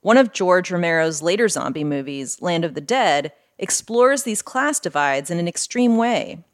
One 0.01 0.17
of 0.17 0.33
George 0.33 0.73
Romero's 0.73 1.23
later 1.23 1.47
zombie 1.49 1.85
movies, 1.85 2.43
Land 2.43 2.65
of 2.65 2.75
the 2.75 2.81
Dead, 2.81 3.33
explores 3.61 4.25
these 4.25 4.43
class 4.43 4.81
divides 4.81 5.31
in 5.31 5.39
an 5.39 5.47
extreme 5.47 5.97
way. 5.97 6.45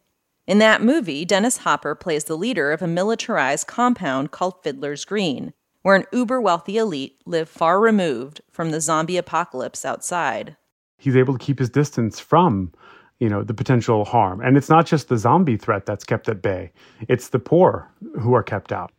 In 0.47 0.59
that 0.59 0.83
movie, 0.83 1.25
Dennis 1.25 1.57
Hopper 1.57 1.95
plays 1.95 2.25
the 2.25 2.37
leader 2.37 2.71
of 2.71 2.83
a 2.83 2.87
militarized 2.87 3.67
compound 3.67 4.31
called 4.31 4.63
Fiddler's 4.63 5.07
Green, 5.07 5.55
where 5.81 5.97
an 5.97 6.05
uber 6.13 6.39
wealthy 6.39 6.77
elite 6.77 7.17
live 7.25 7.49
far 7.49 7.81
removed 7.81 8.43
from 8.51 8.73
the 8.73 8.81
zombie 8.83 9.17
apocalypse 9.17 9.87
outside. 9.87 10.59
He's 10.99 11.17
able 11.17 11.39
to 11.39 11.43
keep 11.43 11.61
his 11.61 11.71
distance 11.71 12.21
from 12.21 12.73
you 13.19 13.29
know 13.29 13.43
the 13.43 13.55
potential 13.55 14.05
harm. 14.05 14.41
And 14.41 14.57
it's 14.57 14.69
not 14.69 14.87
just 14.87 15.09
the 15.09 15.17
zombie 15.17 15.57
threat 15.57 15.87
that's 15.87 16.05
kept 16.05 16.29
at 16.29 16.43
bay. 16.43 16.73
It's 17.09 17.29
the 17.29 17.39
poor 17.39 17.91
who 18.21 18.35
are 18.35 18.43
kept 18.43 18.73
out. 18.73 18.93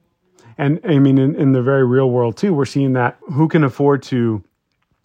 And 0.58 0.80
i 0.84 1.00
mean 1.00 1.18
in, 1.18 1.36
in 1.36 1.54
the 1.54 1.62
very 1.62 1.86
real 1.86 2.10
world 2.10 2.36
too 2.38 2.54
we're 2.54 2.66
seeing 2.66 2.94
that 2.94 3.18
who 3.32 3.48
can 3.48 3.64
afford 3.64 4.04
to 4.04 4.44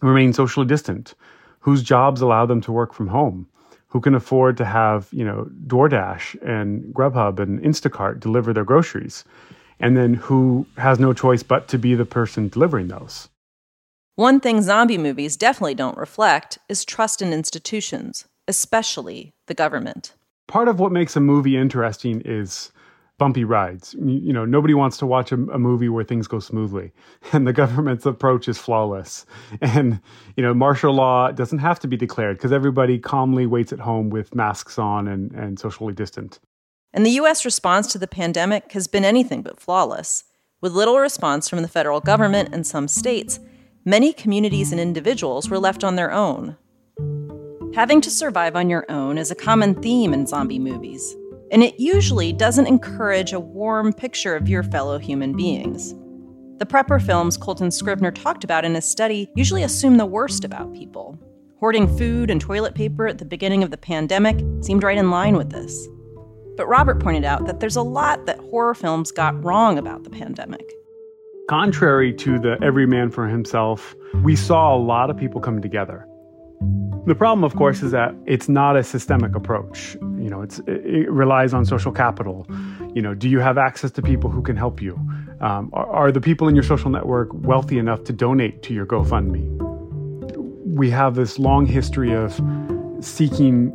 remain 0.01 0.33
socially 0.33 0.65
distant? 0.65 1.15
Whose 1.59 1.81
jobs 1.81 2.21
allow 2.21 2.45
them 2.45 2.61
to 2.61 2.71
work 2.71 2.93
from 2.93 3.07
home? 3.07 3.47
Who 3.87 4.01
can 4.01 4.13
afford 4.13 4.57
to 4.57 4.65
have 4.65 5.07
you 5.11 5.25
know 5.25 5.47
DoorDash 5.67 6.41
and 6.41 6.93
Grubhub 6.93 7.39
and 7.39 7.61
Instacart 7.61 8.19
deliver 8.19 8.53
their 8.53 8.65
groceries? 8.65 9.23
And 9.79 9.97
then 9.97 10.13
who 10.13 10.65
has 10.77 10.99
no 10.99 11.11
choice 11.11 11.43
but 11.43 11.67
to 11.69 11.77
be 11.77 11.95
the 11.95 12.05
person 12.05 12.47
delivering 12.47 12.87
those? 12.87 13.29
One 14.15 14.39
thing 14.39 14.61
zombie 14.61 14.97
movies 14.97 15.35
definitely 15.35 15.75
don't 15.75 15.97
reflect 15.97 16.57
is 16.69 16.85
trust 16.85 17.21
in 17.21 17.33
institutions 17.33 18.25
especially 18.47 19.33
the 19.47 19.53
government. 19.53 20.13
Part 20.47 20.67
of 20.67 20.79
what 20.79 20.91
makes 20.91 21.15
a 21.15 21.19
movie 21.19 21.57
interesting 21.57 22.21
is 22.23 22.71
bumpy 23.17 23.43
rides. 23.43 23.95
You, 23.99 24.33
know, 24.33 24.45
nobody 24.45 24.73
wants 24.73 24.97
to 24.97 25.05
watch 25.05 25.31
a, 25.31 25.35
a, 25.35 25.57
movie 25.57 25.89
where 25.89 26.03
things 26.03 26.27
go 26.27 26.39
smoothly, 26.39 26.91
and 27.33 27.47
the 27.47 27.53
government's 27.53 28.05
approach 28.05 28.47
is 28.47 28.57
flawless. 28.57 29.25
And 29.61 29.99
you 30.35 30.43
know, 30.43 30.53
martial 30.53 30.93
law 30.93 31.31
doesn't 31.31 31.59
have 31.59 31.79
to 31.79 31.87
be 31.87 31.97
declared 31.97 32.37
because 32.37 32.51
everybody 32.51 32.99
calmly 32.99 33.45
waits 33.45 33.71
at 33.71 33.79
home 33.79 34.09
with 34.09 34.35
masks 34.35 34.77
on 34.77 35.07
and, 35.07 35.31
and 35.31 35.59
socially 35.59 35.93
distant. 35.93 36.39
And 36.93 37.05
the 37.05 37.11
U.S. 37.11 37.43
response 37.43 37.87
to 37.87 37.97
the 37.97 38.07
pandemic 38.07 38.71
has 38.71 38.87
been 38.87 39.03
anything 39.05 39.41
but 39.41 39.59
flawless. 39.59 40.23
With 40.61 40.71
little 40.71 40.97
response 40.97 41.49
from 41.49 41.61
the 41.61 41.67
federal 41.67 41.99
government 41.99 42.49
and 42.53 42.65
some 42.65 42.87
states, 42.87 43.39
many 43.83 44.13
communities 44.13 44.71
and 44.71 44.79
individuals 44.79 45.49
were 45.49 45.59
left 45.59 45.83
on 45.83 45.95
their 45.95 46.11
own. 46.11 46.57
Having 47.75 47.99
to 48.01 48.09
survive 48.09 48.55
on 48.55 48.69
your 48.69 48.85
own 48.87 49.17
is 49.17 49.31
a 49.31 49.35
common 49.35 49.75
theme 49.81 50.13
in 50.13 50.25
zombie 50.25 50.59
movies, 50.59 51.13
and 51.51 51.61
it 51.61 51.77
usually 51.77 52.31
doesn't 52.31 52.67
encourage 52.67 53.33
a 53.33 53.39
warm 53.39 53.91
picture 53.91 54.33
of 54.33 54.47
your 54.47 54.63
fellow 54.63 54.97
human 54.97 55.35
beings. 55.35 55.93
The 56.59 56.65
prepper 56.65 57.05
films 57.05 57.37
Coltan 57.37 57.73
Scrivner 57.73 58.15
talked 58.15 58.45
about 58.45 58.63
in 58.63 58.75
his 58.75 58.85
study 58.85 59.29
usually 59.35 59.61
assume 59.61 59.97
the 59.97 60.05
worst 60.05 60.45
about 60.45 60.73
people. 60.73 61.19
Hoarding 61.59 61.93
food 61.97 62.31
and 62.31 62.39
toilet 62.39 62.75
paper 62.75 63.07
at 63.07 63.17
the 63.17 63.25
beginning 63.25 63.61
of 63.61 63.71
the 63.71 63.77
pandemic 63.77 64.41
seemed 64.61 64.81
right 64.81 64.97
in 64.97 65.11
line 65.11 65.35
with 65.35 65.49
this. 65.49 65.89
But 66.55 66.67
Robert 66.67 67.03
pointed 67.03 67.25
out 67.25 67.45
that 67.45 67.59
there's 67.59 67.75
a 67.75 67.81
lot 67.81 68.25
that 68.25 68.39
horror 68.39 68.73
films 68.73 69.11
got 69.11 69.43
wrong 69.43 69.77
about 69.77 70.05
the 70.05 70.09
pandemic. 70.09 70.63
Contrary 71.49 72.13
to 72.13 72.39
the 72.39 72.57
every 72.63 72.87
man 72.87 73.11
for 73.11 73.27
himself, 73.27 73.97
we 74.23 74.37
saw 74.37 74.73
a 74.73 74.79
lot 74.79 75.09
of 75.09 75.17
people 75.17 75.41
come 75.41 75.61
together. 75.61 76.07
The 77.05 77.13
problem, 77.13 77.43
of 77.43 77.55
course, 77.55 77.83
is 77.83 77.91
that 77.91 78.15
it's 78.25 78.49
not 78.49 78.75
a 78.75 78.83
systemic 78.83 79.35
approach. 79.35 79.95
You 80.01 80.29
know, 80.31 80.41
it's, 80.41 80.59
it 80.65 81.07
relies 81.11 81.53
on 81.53 81.63
social 81.63 81.91
capital. 81.91 82.47
You 82.95 83.03
know, 83.03 83.13
do 83.13 83.29
you 83.29 83.39
have 83.39 83.59
access 83.59 83.91
to 83.91 84.01
people 84.01 84.31
who 84.31 84.41
can 84.41 84.57
help 84.57 84.81
you? 84.81 84.95
Um, 85.39 85.69
are, 85.73 85.87
are 85.87 86.11
the 86.11 86.19
people 86.19 86.47
in 86.47 86.55
your 86.55 86.63
social 86.63 86.89
network 86.89 87.29
wealthy 87.31 87.77
enough 87.77 88.03
to 88.05 88.13
donate 88.13 88.63
to 88.63 88.73
your 88.73 88.87
GoFundMe? 88.87 89.45
We 90.65 90.89
have 90.89 91.13
this 91.13 91.37
long 91.37 91.67
history 91.67 92.11
of 92.11 92.41
seeking 93.01 93.71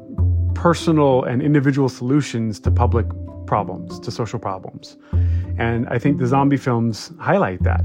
personal 0.57 1.23
and 1.23 1.41
individual 1.41 1.89
solutions 1.89 2.59
to 2.61 2.71
public 2.73 3.07
problems, 3.47 4.01
to 4.01 4.11
social 4.11 4.41
problems. 4.41 4.97
And 5.57 5.89
I 5.89 6.01
think 6.01 6.19
the 6.19 6.27
zombie 6.27 6.57
films 6.57 7.13
highlight 7.21 7.63
that. 7.63 7.83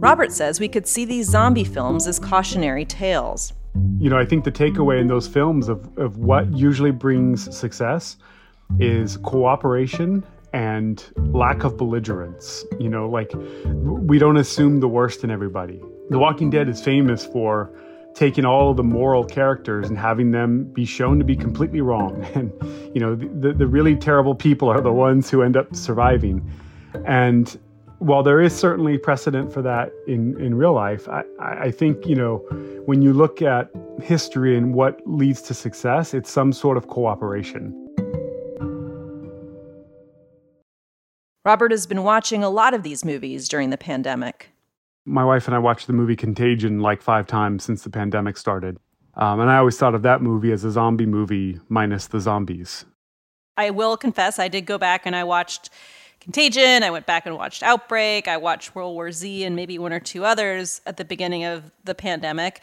Robert 0.00 0.32
says 0.32 0.58
we 0.58 0.68
could 0.68 0.88
see 0.88 1.04
these 1.04 1.28
zombie 1.28 1.62
films 1.62 2.08
as 2.08 2.18
cautionary 2.18 2.84
tales 2.84 3.52
you 3.98 4.10
know, 4.10 4.18
I 4.18 4.24
think 4.24 4.44
the 4.44 4.52
takeaway 4.52 5.00
in 5.00 5.06
those 5.06 5.28
films 5.28 5.68
of, 5.68 5.86
of 5.98 6.18
what 6.18 6.52
usually 6.52 6.90
brings 6.90 7.54
success 7.56 8.16
is 8.78 9.16
cooperation 9.18 10.24
and 10.52 11.04
lack 11.16 11.64
of 11.64 11.76
belligerence. 11.76 12.64
You 12.78 12.88
know, 12.88 13.08
like 13.08 13.30
we 13.64 14.18
don't 14.18 14.36
assume 14.36 14.80
the 14.80 14.88
worst 14.88 15.22
in 15.22 15.30
everybody. 15.30 15.80
The 16.10 16.18
Walking 16.18 16.50
Dead 16.50 16.68
is 16.68 16.82
famous 16.82 17.24
for 17.24 17.70
taking 18.14 18.44
all 18.44 18.70
of 18.70 18.76
the 18.76 18.82
moral 18.82 19.24
characters 19.24 19.88
and 19.88 19.96
having 19.96 20.32
them 20.32 20.64
be 20.64 20.84
shown 20.84 21.18
to 21.18 21.24
be 21.24 21.36
completely 21.36 21.80
wrong. 21.80 22.26
And, 22.34 22.52
you 22.94 23.00
know, 23.00 23.14
the, 23.14 23.52
the 23.52 23.66
really 23.66 23.94
terrible 23.94 24.34
people 24.34 24.68
are 24.68 24.80
the 24.80 24.92
ones 24.92 25.30
who 25.30 25.42
end 25.42 25.56
up 25.56 25.74
surviving. 25.76 26.50
And 27.06 27.56
while 27.98 28.22
there 28.22 28.40
is 28.40 28.54
certainly 28.54 28.98
precedent 28.98 29.52
for 29.52 29.62
that 29.62 29.92
in, 30.06 30.40
in 30.40 30.54
real 30.54 30.72
life, 30.72 31.08
I, 31.08 31.22
I 31.38 31.70
think, 31.70 32.06
you 32.06 32.16
know, 32.16 32.44
when 32.90 33.02
you 33.02 33.12
look 33.12 33.40
at 33.40 33.70
history 34.02 34.56
and 34.56 34.74
what 34.74 35.00
leads 35.06 35.40
to 35.42 35.54
success, 35.54 36.12
it's 36.12 36.28
some 36.28 36.52
sort 36.52 36.76
of 36.76 36.88
cooperation. 36.88 37.72
Robert 41.44 41.70
has 41.70 41.86
been 41.86 42.02
watching 42.02 42.42
a 42.42 42.50
lot 42.50 42.74
of 42.74 42.82
these 42.82 43.04
movies 43.04 43.48
during 43.48 43.70
the 43.70 43.78
pandemic. 43.78 44.48
My 45.06 45.24
wife 45.24 45.46
and 45.46 45.54
I 45.54 45.60
watched 45.60 45.86
the 45.86 45.92
movie 45.92 46.16
Contagion 46.16 46.80
like 46.80 47.00
five 47.00 47.28
times 47.28 47.62
since 47.62 47.84
the 47.84 47.90
pandemic 47.90 48.36
started. 48.36 48.76
Um, 49.14 49.38
and 49.38 49.48
I 49.48 49.58
always 49.58 49.78
thought 49.78 49.94
of 49.94 50.02
that 50.02 50.20
movie 50.20 50.50
as 50.50 50.64
a 50.64 50.72
zombie 50.72 51.06
movie 51.06 51.60
minus 51.68 52.08
the 52.08 52.18
zombies. 52.18 52.86
I 53.56 53.70
will 53.70 53.96
confess, 53.96 54.40
I 54.40 54.48
did 54.48 54.66
go 54.66 54.78
back 54.78 55.06
and 55.06 55.14
I 55.14 55.22
watched 55.22 55.70
Contagion. 56.20 56.82
I 56.82 56.90
went 56.90 57.06
back 57.06 57.26
and 57.26 57.34
watched 57.36 57.62
Outbreak. 57.62 58.28
I 58.28 58.36
watched 58.36 58.74
World 58.74 58.94
War 58.94 59.10
Z 59.10 59.44
and 59.44 59.56
maybe 59.56 59.78
one 59.78 59.92
or 59.92 60.00
two 60.00 60.24
others 60.24 60.80
at 60.86 60.96
the 60.96 61.04
beginning 61.04 61.44
of 61.44 61.70
the 61.84 61.94
pandemic. 61.94 62.60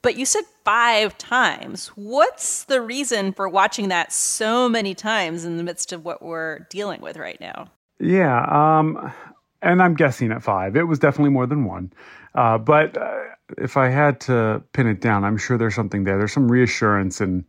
But 0.00 0.16
you 0.16 0.24
said 0.24 0.44
five 0.64 1.18
times. 1.18 1.88
What's 1.96 2.64
the 2.64 2.80
reason 2.80 3.32
for 3.32 3.48
watching 3.48 3.88
that 3.88 4.12
so 4.12 4.68
many 4.68 4.94
times 4.94 5.44
in 5.44 5.56
the 5.56 5.64
midst 5.64 5.92
of 5.92 6.04
what 6.04 6.22
we're 6.22 6.60
dealing 6.70 7.00
with 7.00 7.16
right 7.16 7.40
now? 7.40 7.70
Yeah, 7.98 8.44
um, 8.44 9.12
and 9.60 9.82
I'm 9.82 9.94
guessing 9.94 10.30
at 10.30 10.42
five. 10.42 10.76
It 10.76 10.84
was 10.84 11.00
definitely 11.00 11.30
more 11.30 11.46
than 11.46 11.64
one. 11.64 11.92
Uh, 12.34 12.58
but 12.58 12.96
uh, 12.96 13.22
if 13.56 13.76
I 13.76 13.88
had 13.88 14.20
to 14.22 14.62
pin 14.72 14.86
it 14.86 15.00
down, 15.00 15.24
I'm 15.24 15.36
sure 15.36 15.58
there's 15.58 15.74
something 15.74 16.04
there. 16.04 16.16
There's 16.16 16.32
some 16.32 16.50
reassurance 16.50 17.20
in 17.20 17.44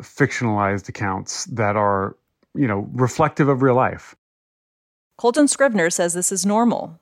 fictionalized 0.00 0.88
accounts 0.88 1.44
that 1.46 1.76
are, 1.76 2.16
you 2.54 2.66
know, 2.66 2.88
reflective 2.92 3.48
of 3.48 3.60
real 3.60 3.74
life. 3.74 4.14
Coltan 5.18 5.48
Scrivner 5.48 5.92
says 5.92 6.14
this 6.14 6.32
is 6.32 6.44
normal. 6.44 6.98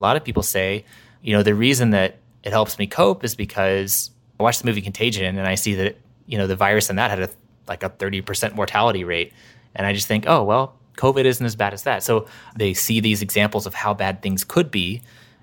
A 0.00 0.04
lot 0.04 0.16
of 0.16 0.24
people 0.24 0.42
say, 0.42 0.84
you 1.22 1.32
know, 1.32 1.42
the 1.42 1.54
reason 1.54 1.90
that 1.90 2.18
it 2.42 2.50
helps 2.50 2.78
me 2.78 2.86
cope 2.86 3.24
is 3.24 3.34
because 3.34 4.10
I 4.38 4.42
watched 4.42 4.60
the 4.60 4.66
movie 4.66 4.82
Contagion 4.82 5.38
and 5.38 5.46
I 5.46 5.54
see 5.54 5.74
that, 5.74 5.96
you 6.26 6.38
know, 6.38 6.46
the 6.46 6.56
virus 6.56 6.90
in 6.90 6.96
that 6.96 7.10
had 7.10 7.20
a 7.20 7.30
like 7.68 7.82
a 7.82 7.90
30% 7.90 8.54
mortality 8.54 9.04
rate. 9.04 9.32
And 9.74 9.86
I 9.86 9.92
just 9.92 10.06
think, 10.06 10.24
oh, 10.26 10.42
well, 10.42 10.74
COVID 10.96 11.24
isn't 11.24 11.44
as 11.44 11.54
bad 11.54 11.74
as 11.74 11.82
that. 11.84 12.02
So 12.02 12.26
they 12.56 12.74
see 12.74 13.00
these 13.00 13.22
examples 13.22 13.66
of 13.66 13.74
how 13.74 13.94
bad 13.94 14.22
things 14.22 14.44
could 14.44 14.70
be. 14.70 15.02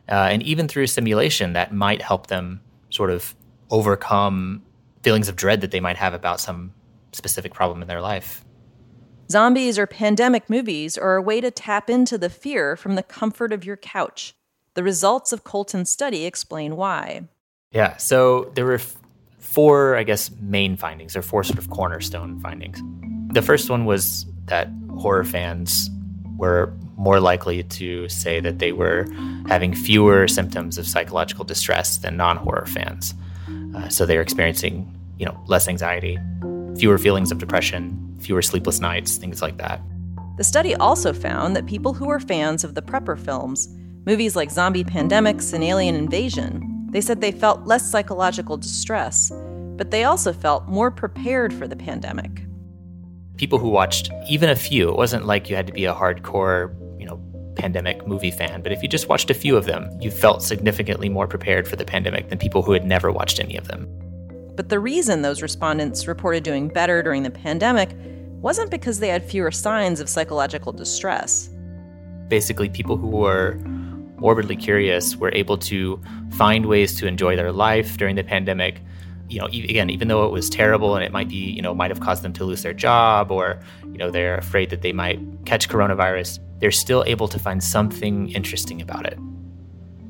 Uh, 0.10 0.30
and 0.32 0.44
even 0.44 0.68
through 0.68 0.88
simulation, 0.88 1.54
that 1.54 1.74
might 1.74 2.02
help 2.02 2.28
them 2.28 2.62
sort 2.90 3.12
of 3.12 3.36
overcome 3.70 4.64
feelings 5.04 5.30
of 5.30 5.36
dread 5.36 5.62
that 5.62 5.72
they 5.72 5.80
might 5.80 5.98
have 5.98 6.14
about 6.14 6.40
some 6.40 6.74
specific 7.12 7.54
problem 7.54 7.82
in 7.82 7.88
their 7.88 8.02
life. 8.02 8.44
Zombies 9.30 9.80
or 9.80 9.88
pandemic 9.88 10.50
movies 10.50 10.98
are 10.98 11.16
a 11.16 11.22
way 11.22 11.42
to 11.42 11.50
tap 11.50 11.90
into 11.90 12.18
the 12.18 12.30
fear 12.30 12.76
from 12.76 12.96
the 12.96 13.04
comfort 13.04 13.52
of 13.52 13.66
your 13.66 13.78
couch. 13.78 14.36
The 14.76 14.84
results 14.84 15.32
of 15.32 15.44
Coltan's 15.44 15.90
study 15.90 16.26
explain 16.26 16.76
why. 16.76 17.24
Yeah, 17.72 17.98
so 17.98 18.52
there 18.54 18.66
were 18.66 18.76
f- 18.76 18.96
four, 19.40 19.96
I 19.96 20.04
guess, 20.04 20.30
main 20.40 20.78
findings, 20.78 21.16
or 21.16 21.22
four 21.22 21.44
sort 21.44 21.58
of 21.58 21.70
cornerstone 21.70 22.40
findings. 22.40 22.80
The 23.34 23.42
first 23.42 23.70
one 23.70 23.86
was 23.86 24.26
that 24.46 24.70
horror 25.00 25.24
fans 25.24 25.90
were 26.38 26.74
more 26.96 27.20
likely 27.20 27.64
to 27.64 28.08
say 28.10 28.40
that 28.42 28.60
they 28.60 28.74
were 28.74 29.08
having 29.48 29.74
fewer 29.74 30.28
symptoms 30.28 30.78
of 30.78 30.88
psychological 30.88 31.46
distress 31.46 31.98
than 31.98 32.16
non-horror 32.16 32.68
fans. 32.68 33.14
Uh, 33.76 33.90
so 33.90 34.06
they 34.06 34.16
were 34.16 34.22
experiencing, 34.22 34.94
you 35.18 35.26
know, 35.26 35.38
less 35.48 35.68
anxiety, 35.68 36.18
fewer 36.78 36.98
feelings 36.98 37.32
of 37.32 37.38
depression, 37.38 38.18
fewer 38.20 38.42
sleepless 38.42 38.80
nights, 38.80 39.18
things 39.18 39.42
like 39.42 39.58
that. 39.58 39.82
The 40.38 40.44
study 40.44 40.76
also 40.76 41.14
found 41.14 41.56
that 41.56 41.66
people 41.66 41.94
who 41.94 42.06
were 42.06 42.20
fans 42.20 42.64
of 42.64 42.76
the 42.76 42.82
Prepper 42.82 43.18
films, 43.18 43.70
movies 44.06 44.36
like 44.36 44.52
Zombie 44.52 44.84
Pandemics 44.84 45.54
and 45.54 45.64
Alien 45.64 45.96
Invasion, 45.96 46.90
they 46.92 47.02
said 47.02 47.22
they 47.22 47.32
felt 47.32 47.66
less 47.66 47.90
psychological 47.90 48.58
distress, 48.58 49.32
but 49.78 49.92
they 49.92 50.04
also 50.04 50.34
felt 50.34 50.68
more 50.68 50.92
prepared 50.92 51.54
for 51.54 51.68
the 51.68 51.76
pandemic. 51.76 52.44
People 53.38 53.60
who 53.60 53.70
watched 53.70 54.10
even 54.30 54.50
a 54.50 54.56
few, 54.56 54.90
it 54.90 54.96
wasn't 54.96 55.26
like 55.26 55.50
you 55.50 55.56
had 55.56 55.68
to 55.68 55.74
be 55.74 55.86
a 55.86 55.94
hardcore, 55.94 56.74
you 57.00 57.06
know, 57.06 57.22
pandemic 57.56 58.06
movie 58.08 58.32
fan, 58.32 58.62
but 58.62 58.72
if 58.72 58.82
you 58.82 58.90
just 58.90 59.10
watched 59.10 59.30
a 59.30 59.34
few 59.34 59.58
of 59.58 59.66
them, 59.66 59.90
you 60.02 60.12
felt 60.12 60.44
significantly 60.44 61.10
more 61.10 61.28
prepared 61.28 61.68
for 61.68 61.76
the 61.76 61.86
pandemic 61.86 62.30
than 62.30 62.38
people 62.38 62.62
who 62.62 62.72
had 62.72 62.86
never 62.86 63.12
watched 63.12 63.40
any 63.40 63.58
of 63.58 63.68
them. 63.68 63.88
But 64.56 64.70
the 64.70 64.80
reason 64.80 65.22
those 65.22 65.42
respondents 65.42 66.08
reported 66.08 66.44
doing 66.44 66.70
better 66.70 67.04
during 67.04 67.24
the 67.24 67.32
pandemic 67.32 67.96
wasn't 68.42 68.72
because 68.72 69.00
they 69.00 69.10
had 69.10 69.24
fewer 69.24 69.52
signs 69.52 70.00
of 70.00 70.08
psychological 70.08 70.72
distress. 70.72 71.50
Basically, 72.28 72.70
people 72.70 72.96
who 72.98 73.08
were 73.08 73.56
morbidly 74.18 74.56
curious 74.56 75.16
were 75.16 75.32
able 75.34 75.58
to 75.58 76.02
find 76.32 76.66
ways 76.68 76.96
to 77.00 77.08
enjoy 77.08 77.36
their 77.36 77.52
life 77.52 77.98
during 77.98 78.16
the 78.16 78.24
pandemic. 78.24 78.82
You 79.28 79.40
know, 79.40 79.48
again, 79.48 79.90
even 79.90 80.08
though 80.08 80.26
it 80.26 80.32
was 80.32 80.50
terrible 80.50 80.96
and 80.96 81.04
it 81.04 81.12
might 81.12 81.28
be, 81.28 81.36
you 81.36 81.62
know, 81.62 81.74
might 81.74 81.92
have 81.92 82.00
caused 82.00 82.24
them 82.24 82.34
to 82.34 82.46
lose 82.46 82.62
their 82.62 82.74
job 82.74 83.32
or, 83.32 83.60
you 83.84 83.98
know, 83.98 84.12
they're 84.12 84.38
afraid 84.38 84.70
that 84.70 84.82
they 84.82 84.94
might 84.94 85.20
catch 85.46 85.68
coronavirus, 85.68 86.40
they're 86.60 86.72
still 86.72 87.04
able 87.08 87.28
to 87.28 87.40
find 87.40 87.64
something 87.64 88.30
interesting 88.30 88.82
about 88.82 89.06
it. 89.06 89.18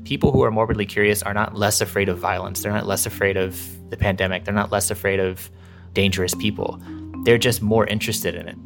People 0.06 0.30
who 0.30 0.44
are 0.44 0.52
morbidly 0.52 0.86
curious 0.86 1.20
are 1.24 1.34
not 1.34 1.56
less 1.56 1.80
afraid 1.80 2.08
of 2.08 2.16
violence. 2.16 2.62
They're 2.62 2.70
not 2.70 2.86
less 2.86 3.06
afraid 3.06 3.36
of 3.36 3.60
the 3.90 3.96
pandemic. 3.96 4.44
They're 4.44 4.54
not 4.54 4.70
less 4.70 4.88
afraid 4.88 5.18
of 5.18 5.50
dangerous 5.94 6.32
people. 6.32 6.80
They're 7.24 7.38
just 7.38 7.60
more 7.60 7.84
interested 7.88 8.36
in 8.36 8.46
it. 8.46 8.56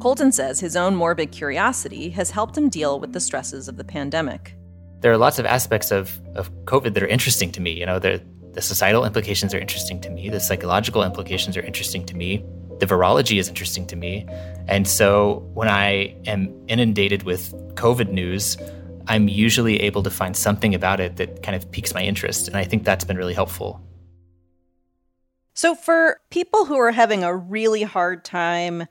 Coltan 0.00 0.32
says 0.32 0.58
his 0.58 0.74
own 0.74 0.96
morbid 0.96 1.30
curiosity 1.30 2.10
has 2.10 2.32
helped 2.32 2.58
him 2.58 2.68
deal 2.68 2.98
with 2.98 3.12
the 3.12 3.20
stresses 3.20 3.68
of 3.68 3.76
the 3.76 3.84
pandemic. 3.84 4.56
There 5.02 5.12
are 5.12 5.16
lots 5.16 5.38
of 5.38 5.46
aspects 5.46 5.92
of, 5.92 6.20
of 6.34 6.50
COVID 6.64 6.94
that 6.94 7.02
are 7.04 7.06
interesting 7.06 7.52
to 7.52 7.60
me. 7.60 7.70
You 7.70 7.86
know, 7.86 8.00
the 8.00 8.20
societal 8.58 9.04
implications 9.04 9.54
are 9.54 9.58
interesting 9.60 10.00
to 10.00 10.10
me. 10.10 10.30
The 10.30 10.40
psychological 10.40 11.04
implications 11.04 11.56
are 11.56 11.62
interesting 11.62 12.04
to 12.06 12.16
me. 12.16 12.44
the 12.80 12.86
virology 12.86 13.38
is 13.38 13.48
interesting 13.48 13.86
to 13.86 13.96
me. 13.96 14.26
And 14.66 14.86
so 14.86 15.48
when 15.54 15.68
I 15.68 16.16
am 16.26 16.52
inundated 16.68 17.22
with 17.22 17.52
COVID 17.74 18.10
news, 18.10 18.56
I'm 19.08 19.28
usually 19.28 19.80
able 19.80 20.02
to 20.02 20.10
find 20.10 20.36
something 20.36 20.74
about 20.74 21.00
it 21.00 21.16
that 21.16 21.42
kind 21.42 21.56
of 21.56 21.70
piques 21.70 21.94
my 21.94 22.02
interest. 22.02 22.48
And 22.48 22.56
I 22.56 22.64
think 22.64 22.84
that's 22.84 23.04
been 23.04 23.16
really 23.16 23.34
helpful. 23.34 23.80
So, 25.54 25.74
for 25.74 26.20
people 26.30 26.64
who 26.64 26.76
are 26.76 26.90
having 26.90 27.22
a 27.22 27.34
really 27.34 27.82
hard 27.82 28.24
time 28.24 28.86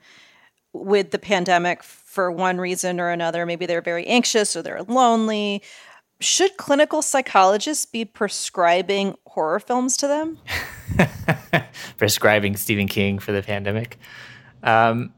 with 0.72 1.10
the 1.10 1.18
pandemic 1.18 1.82
for 1.82 2.30
one 2.32 2.58
reason 2.58 3.00
or 3.00 3.10
another, 3.10 3.44
maybe 3.44 3.66
they're 3.66 3.82
very 3.82 4.06
anxious 4.06 4.56
or 4.56 4.62
they're 4.62 4.82
lonely, 4.82 5.62
should 6.20 6.56
clinical 6.56 7.02
psychologists 7.02 7.84
be 7.84 8.04
prescribing 8.04 9.14
horror 9.26 9.60
films 9.60 9.96
to 9.98 10.08
them? 10.08 10.38
prescribing 11.98 12.56
Stephen 12.56 12.88
King 12.88 13.18
for 13.18 13.32
the 13.32 13.42
pandemic. 13.42 13.98
Um, 14.62 15.12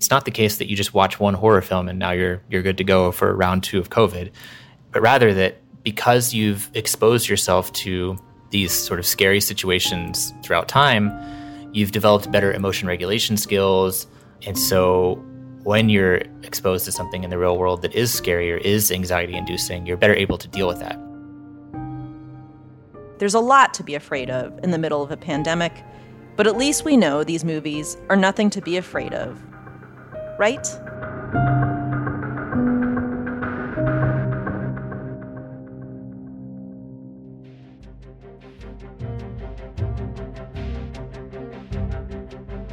it's 0.00 0.08
not 0.08 0.24
the 0.24 0.30
case 0.30 0.56
that 0.56 0.70
you 0.70 0.76
just 0.76 0.94
watch 0.94 1.20
one 1.20 1.34
horror 1.34 1.60
film 1.60 1.86
and 1.86 1.98
now 1.98 2.10
you're 2.10 2.40
you're 2.48 2.62
good 2.62 2.78
to 2.78 2.84
go 2.84 3.12
for 3.12 3.36
round 3.36 3.62
two 3.62 3.78
of 3.78 3.90
COVID, 3.90 4.30
but 4.92 5.02
rather 5.02 5.34
that 5.34 5.58
because 5.82 6.32
you've 6.32 6.70
exposed 6.72 7.28
yourself 7.28 7.70
to 7.74 8.16
these 8.48 8.72
sort 8.72 8.98
of 8.98 9.04
scary 9.04 9.42
situations 9.42 10.32
throughout 10.42 10.68
time, 10.68 11.12
you've 11.74 11.92
developed 11.92 12.32
better 12.32 12.50
emotion 12.50 12.88
regulation 12.88 13.36
skills. 13.36 14.06
And 14.46 14.58
so 14.58 15.22
when 15.64 15.90
you're 15.90 16.22
exposed 16.44 16.86
to 16.86 16.92
something 16.92 17.22
in 17.22 17.28
the 17.28 17.36
real 17.36 17.58
world 17.58 17.82
that 17.82 17.94
is 17.94 18.10
scary 18.10 18.50
or 18.50 18.56
is 18.56 18.90
anxiety 18.90 19.34
inducing, 19.34 19.84
you're 19.84 19.98
better 19.98 20.14
able 20.14 20.38
to 20.38 20.48
deal 20.48 20.66
with 20.66 20.78
that. 20.78 20.98
There's 23.18 23.34
a 23.34 23.40
lot 23.40 23.74
to 23.74 23.82
be 23.84 23.94
afraid 23.94 24.30
of 24.30 24.58
in 24.64 24.70
the 24.70 24.78
middle 24.78 25.02
of 25.02 25.10
a 25.10 25.16
pandemic, 25.18 25.74
but 26.36 26.46
at 26.46 26.56
least 26.56 26.86
we 26.86 26.96
know 26.96 27.22
these 27.22 27.44
movies 27.44 27.98
are 28.08 28.16
nothing 28.16 28.48
to 28.48 28.62
be 28.62 28.78
afraid 28.78 29.12
of 29.12 29.38
right? 30.40 30.66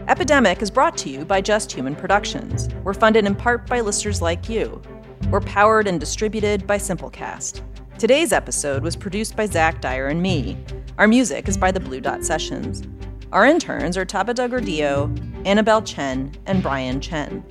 Epidemic 0.07 0.61
is 0.61 0.71
brought 0.71 0.97
to 0.97 1.09
you 1.09 1.25
by 1.25 1.41
Just 1.41 1.69
Human 1.73 1.93
Productions. 1.93 2.69
We're 2.85 2.93
funded 2.93 3.25
in 3.25 3.35
part 3.35 3.67
by 3.67 3.81
listeners 3.81 4.21
like 4.21 4.47
you. 4.47 4.81
We're 5.29 5.41
powered 5.41 5.87
and 5.87 5.99
distributed 5.99 6.65
by 6.65 6.77
Simplecast. 6.77 7.61
Today's 7.99 8.31
episode 8.31 8.81
was 8.81 8.95
produced 8.95 9.35
by 9.35 9.45
Zach 9.45 9.81
Dyer 9.81 10.07
and 10.07 10.21
me. 10.21 10.57
Our 10.97 11.07
music 11.07 11.49
is 11.49 11.57
by 11.57 11.71
the 11.71 11.81
Blue 11.81 11.99
Dot 11.99 12.23
Sessions. 12.23 12.87
Our 13.33 13.45
interns 13.45 13.97
are 13.97 14.05
Tabata 14.05 14.49
Gordillo, 14.49 15.26
Annabelle 15.47 15.81
Chen, 15.81 16.33
and 16.45 16.61
Brian 16.61 16.99
Chen. 16.99 17.41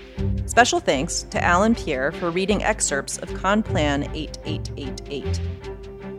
Special 0.44 0.80
thanks 0.80 1.22
to 1.30 1.42
Alan 1.42 1.74
Pierre 1.74 2.12
for 2.12 2.30
reading 2.30 2.62
excerpts 2.62 3.16
of 3.16 3.30
Conplan 3.30 4.14
8888. 4.14 5.40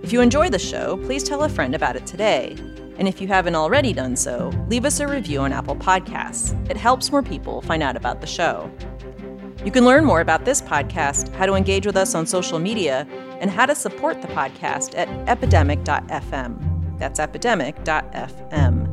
If 0.02 0.12
you 0.12 0.22
enjoy 0.22 0.50
the 0.50 0.58
show, 0.58 0.98
please 0.98 1.24
tell 1.24 1.44
a 1.44 1.50
friend 1.50 1.76
about 1.76 1.96
it 1.96 2.08
today. 2.08 2.56
And 2.98 3.08
if 3.08 3.22
you 3.22 3.28
haven't 3.28 3.56
already 3.56 3.94
done 3.94 4.16
so, 4.16 4.52
leave 4.68 4.86
us 4.86 5.00
a 5.00 5.08
review 5.08 5.42
on 5.42 5.54
Apple 5.54 5.76
Podcasts. 5.76 6.56
It 6.68 6.78
helps 6.78 7.12
more 7.12 7.22
people 7.22 7.62
find 7.62 7.84
out 7.84 7.96
about 7.96 8.22
the 8.22 8.28
show. 8.28 8.72
You 9.64 9.72
can 9.72 9.86
learn 9.86 10.04
more 10.04 10.22
about 10.22 10.46
this 10.46 10.64
podcast, 10.64 11.32
how 11.36 11.46
to 11.46 11.54
engage 11.54 11.86
with 11.86 11.96
us 11.96 12.16
on 12.16 12.26
social 12.26 12.58
media, 12.58 13.08
and 13.40 13.52
how 13.52 13.68
to 13.68 13.76
support 13.76 14.24
the 14.24 14.28
podcast 14.30 14.98
at 14.98 15.10
epidemic.fm. 15.30 16.98
That's 16.98 17.20
epidemic.fm. 17.20 18.87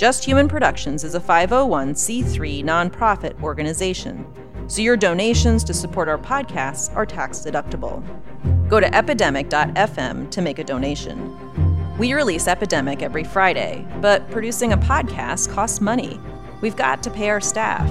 Just 0.00 0.24
Human 0.24 0.48
Productions 0.48 1.04
is 1.04 1.14
a 1.14 1.20
501c3 1.20 2.64
nonprofit 2.64 3.38
organization, 3.42 4.24
so 4.66 4.80
your 4.80 4.96
donations 4.96 5.62
to 5.64 5.74
support 5.74 6.08
our 6.08 6.16
podcasts 6.16 6.90
are 6.96 7.04
tax 7.04 7.40
deductible. 7.40 8.02
Go 8.66 8.80
to 8.80 8.94
epidemic.fm 8.94 10.30
to 10.30 10.40
make 10.40 10.58
a 10.58 10.64
donation. 10.64 11.36
We 11.98 12.14
release 12.14 12.48
Epidemic 12.48 13.02
every 13.02 13.24
Friday, 13.24 13.86
but 14.00 14.30
producing 14.30 14.72
a 14.72 14.78
podcast 14.78 15.52
costs 15.52 15.82
money. 15.82 16.18
We've 16.62 16.76
got 16.76 17.02
to 17.02 17.10
pay 17.10 17.28
our 17.28 17.42
staff, 17.42 17.86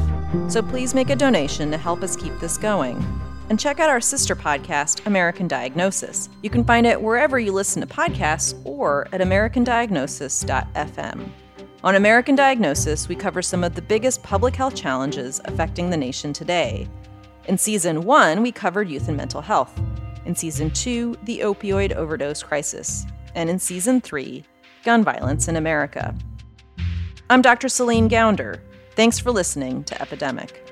so 0.51 0.63
please 0.63 0.95
make 0.95 1.11
a 1.11 1.15
donation 1.15 1.69
to 1.69 1.77
help 1.77 2.01
us 2.01 2.15
keep 2.15 2.33
this 2.39 2.57
going. 2.57 3.05
And 3.49 3.59
check 3.59 3.79
out 3.79 3.91
our 3.91 4.01
sister 4.01 4.35
podcast, 4.35 5.05
American 5.05 5.47
Diagnosis. 5.47 6.27
You 6.41 6.49
can 6.49 6.63
find 6.63 6.87
it 6.87 6.99
wherever 6.99 7.37
you 7.37 7.51
listen 7.51 7.85
to 7.85 7.87
podcasts 7.87 8.59
or 8.65 9.07
at 9.11 9.21
americandiagnosis.fm. 9.21 11.29
On 11.81 11.95
American 11.95 12.35
Diagnosis, 12.35 13.07
we 13.07 13.15
cover 13.15 13.41
some 13.41 13.63
of 13.63 13.73
the 13.73 13.81
biggest 13.81 14.21
public 14.21 14.53
health 14.53 14.75
challenges 14.75 15.39
affecting 15.45 15.89
the 15.89 15.95
nation 15.95 16.33
today. 16.33 16.89
In 17.47 17.57
season 17.57 18.01
one, 18.01 18.41
we 18.41 18.51
covered 18.51 18.89
youth 18.89 19.07
and 19.07 19.15
mental 19.15 19.39
health. 19.39 19.79
In 20.25 20.35
season 20.35 20.71
two, 20.71 21.15
the 21.23 21.39
opioid 21.39 21.93
overdose 21.93 22.43
crisis. 22.43 23.05
And 23.33 23.49
in 23.49 23.59
season 23.59 24.01
three, 24.01 24.43
gun 24.83 25.05
violence 25.05 25.47
in 25.47 25.55
America. 25.55 26.13
I'm 27.29 27.41
Dr. 27.41 27.69
Celine 27.69 28.09
Gounder. 28.09 28.59
Thanks 28.97 29.17
for 29.17 29.31
listening 29.31 29.85
to 29.85 30.01
Epidemic. 30.01 30.68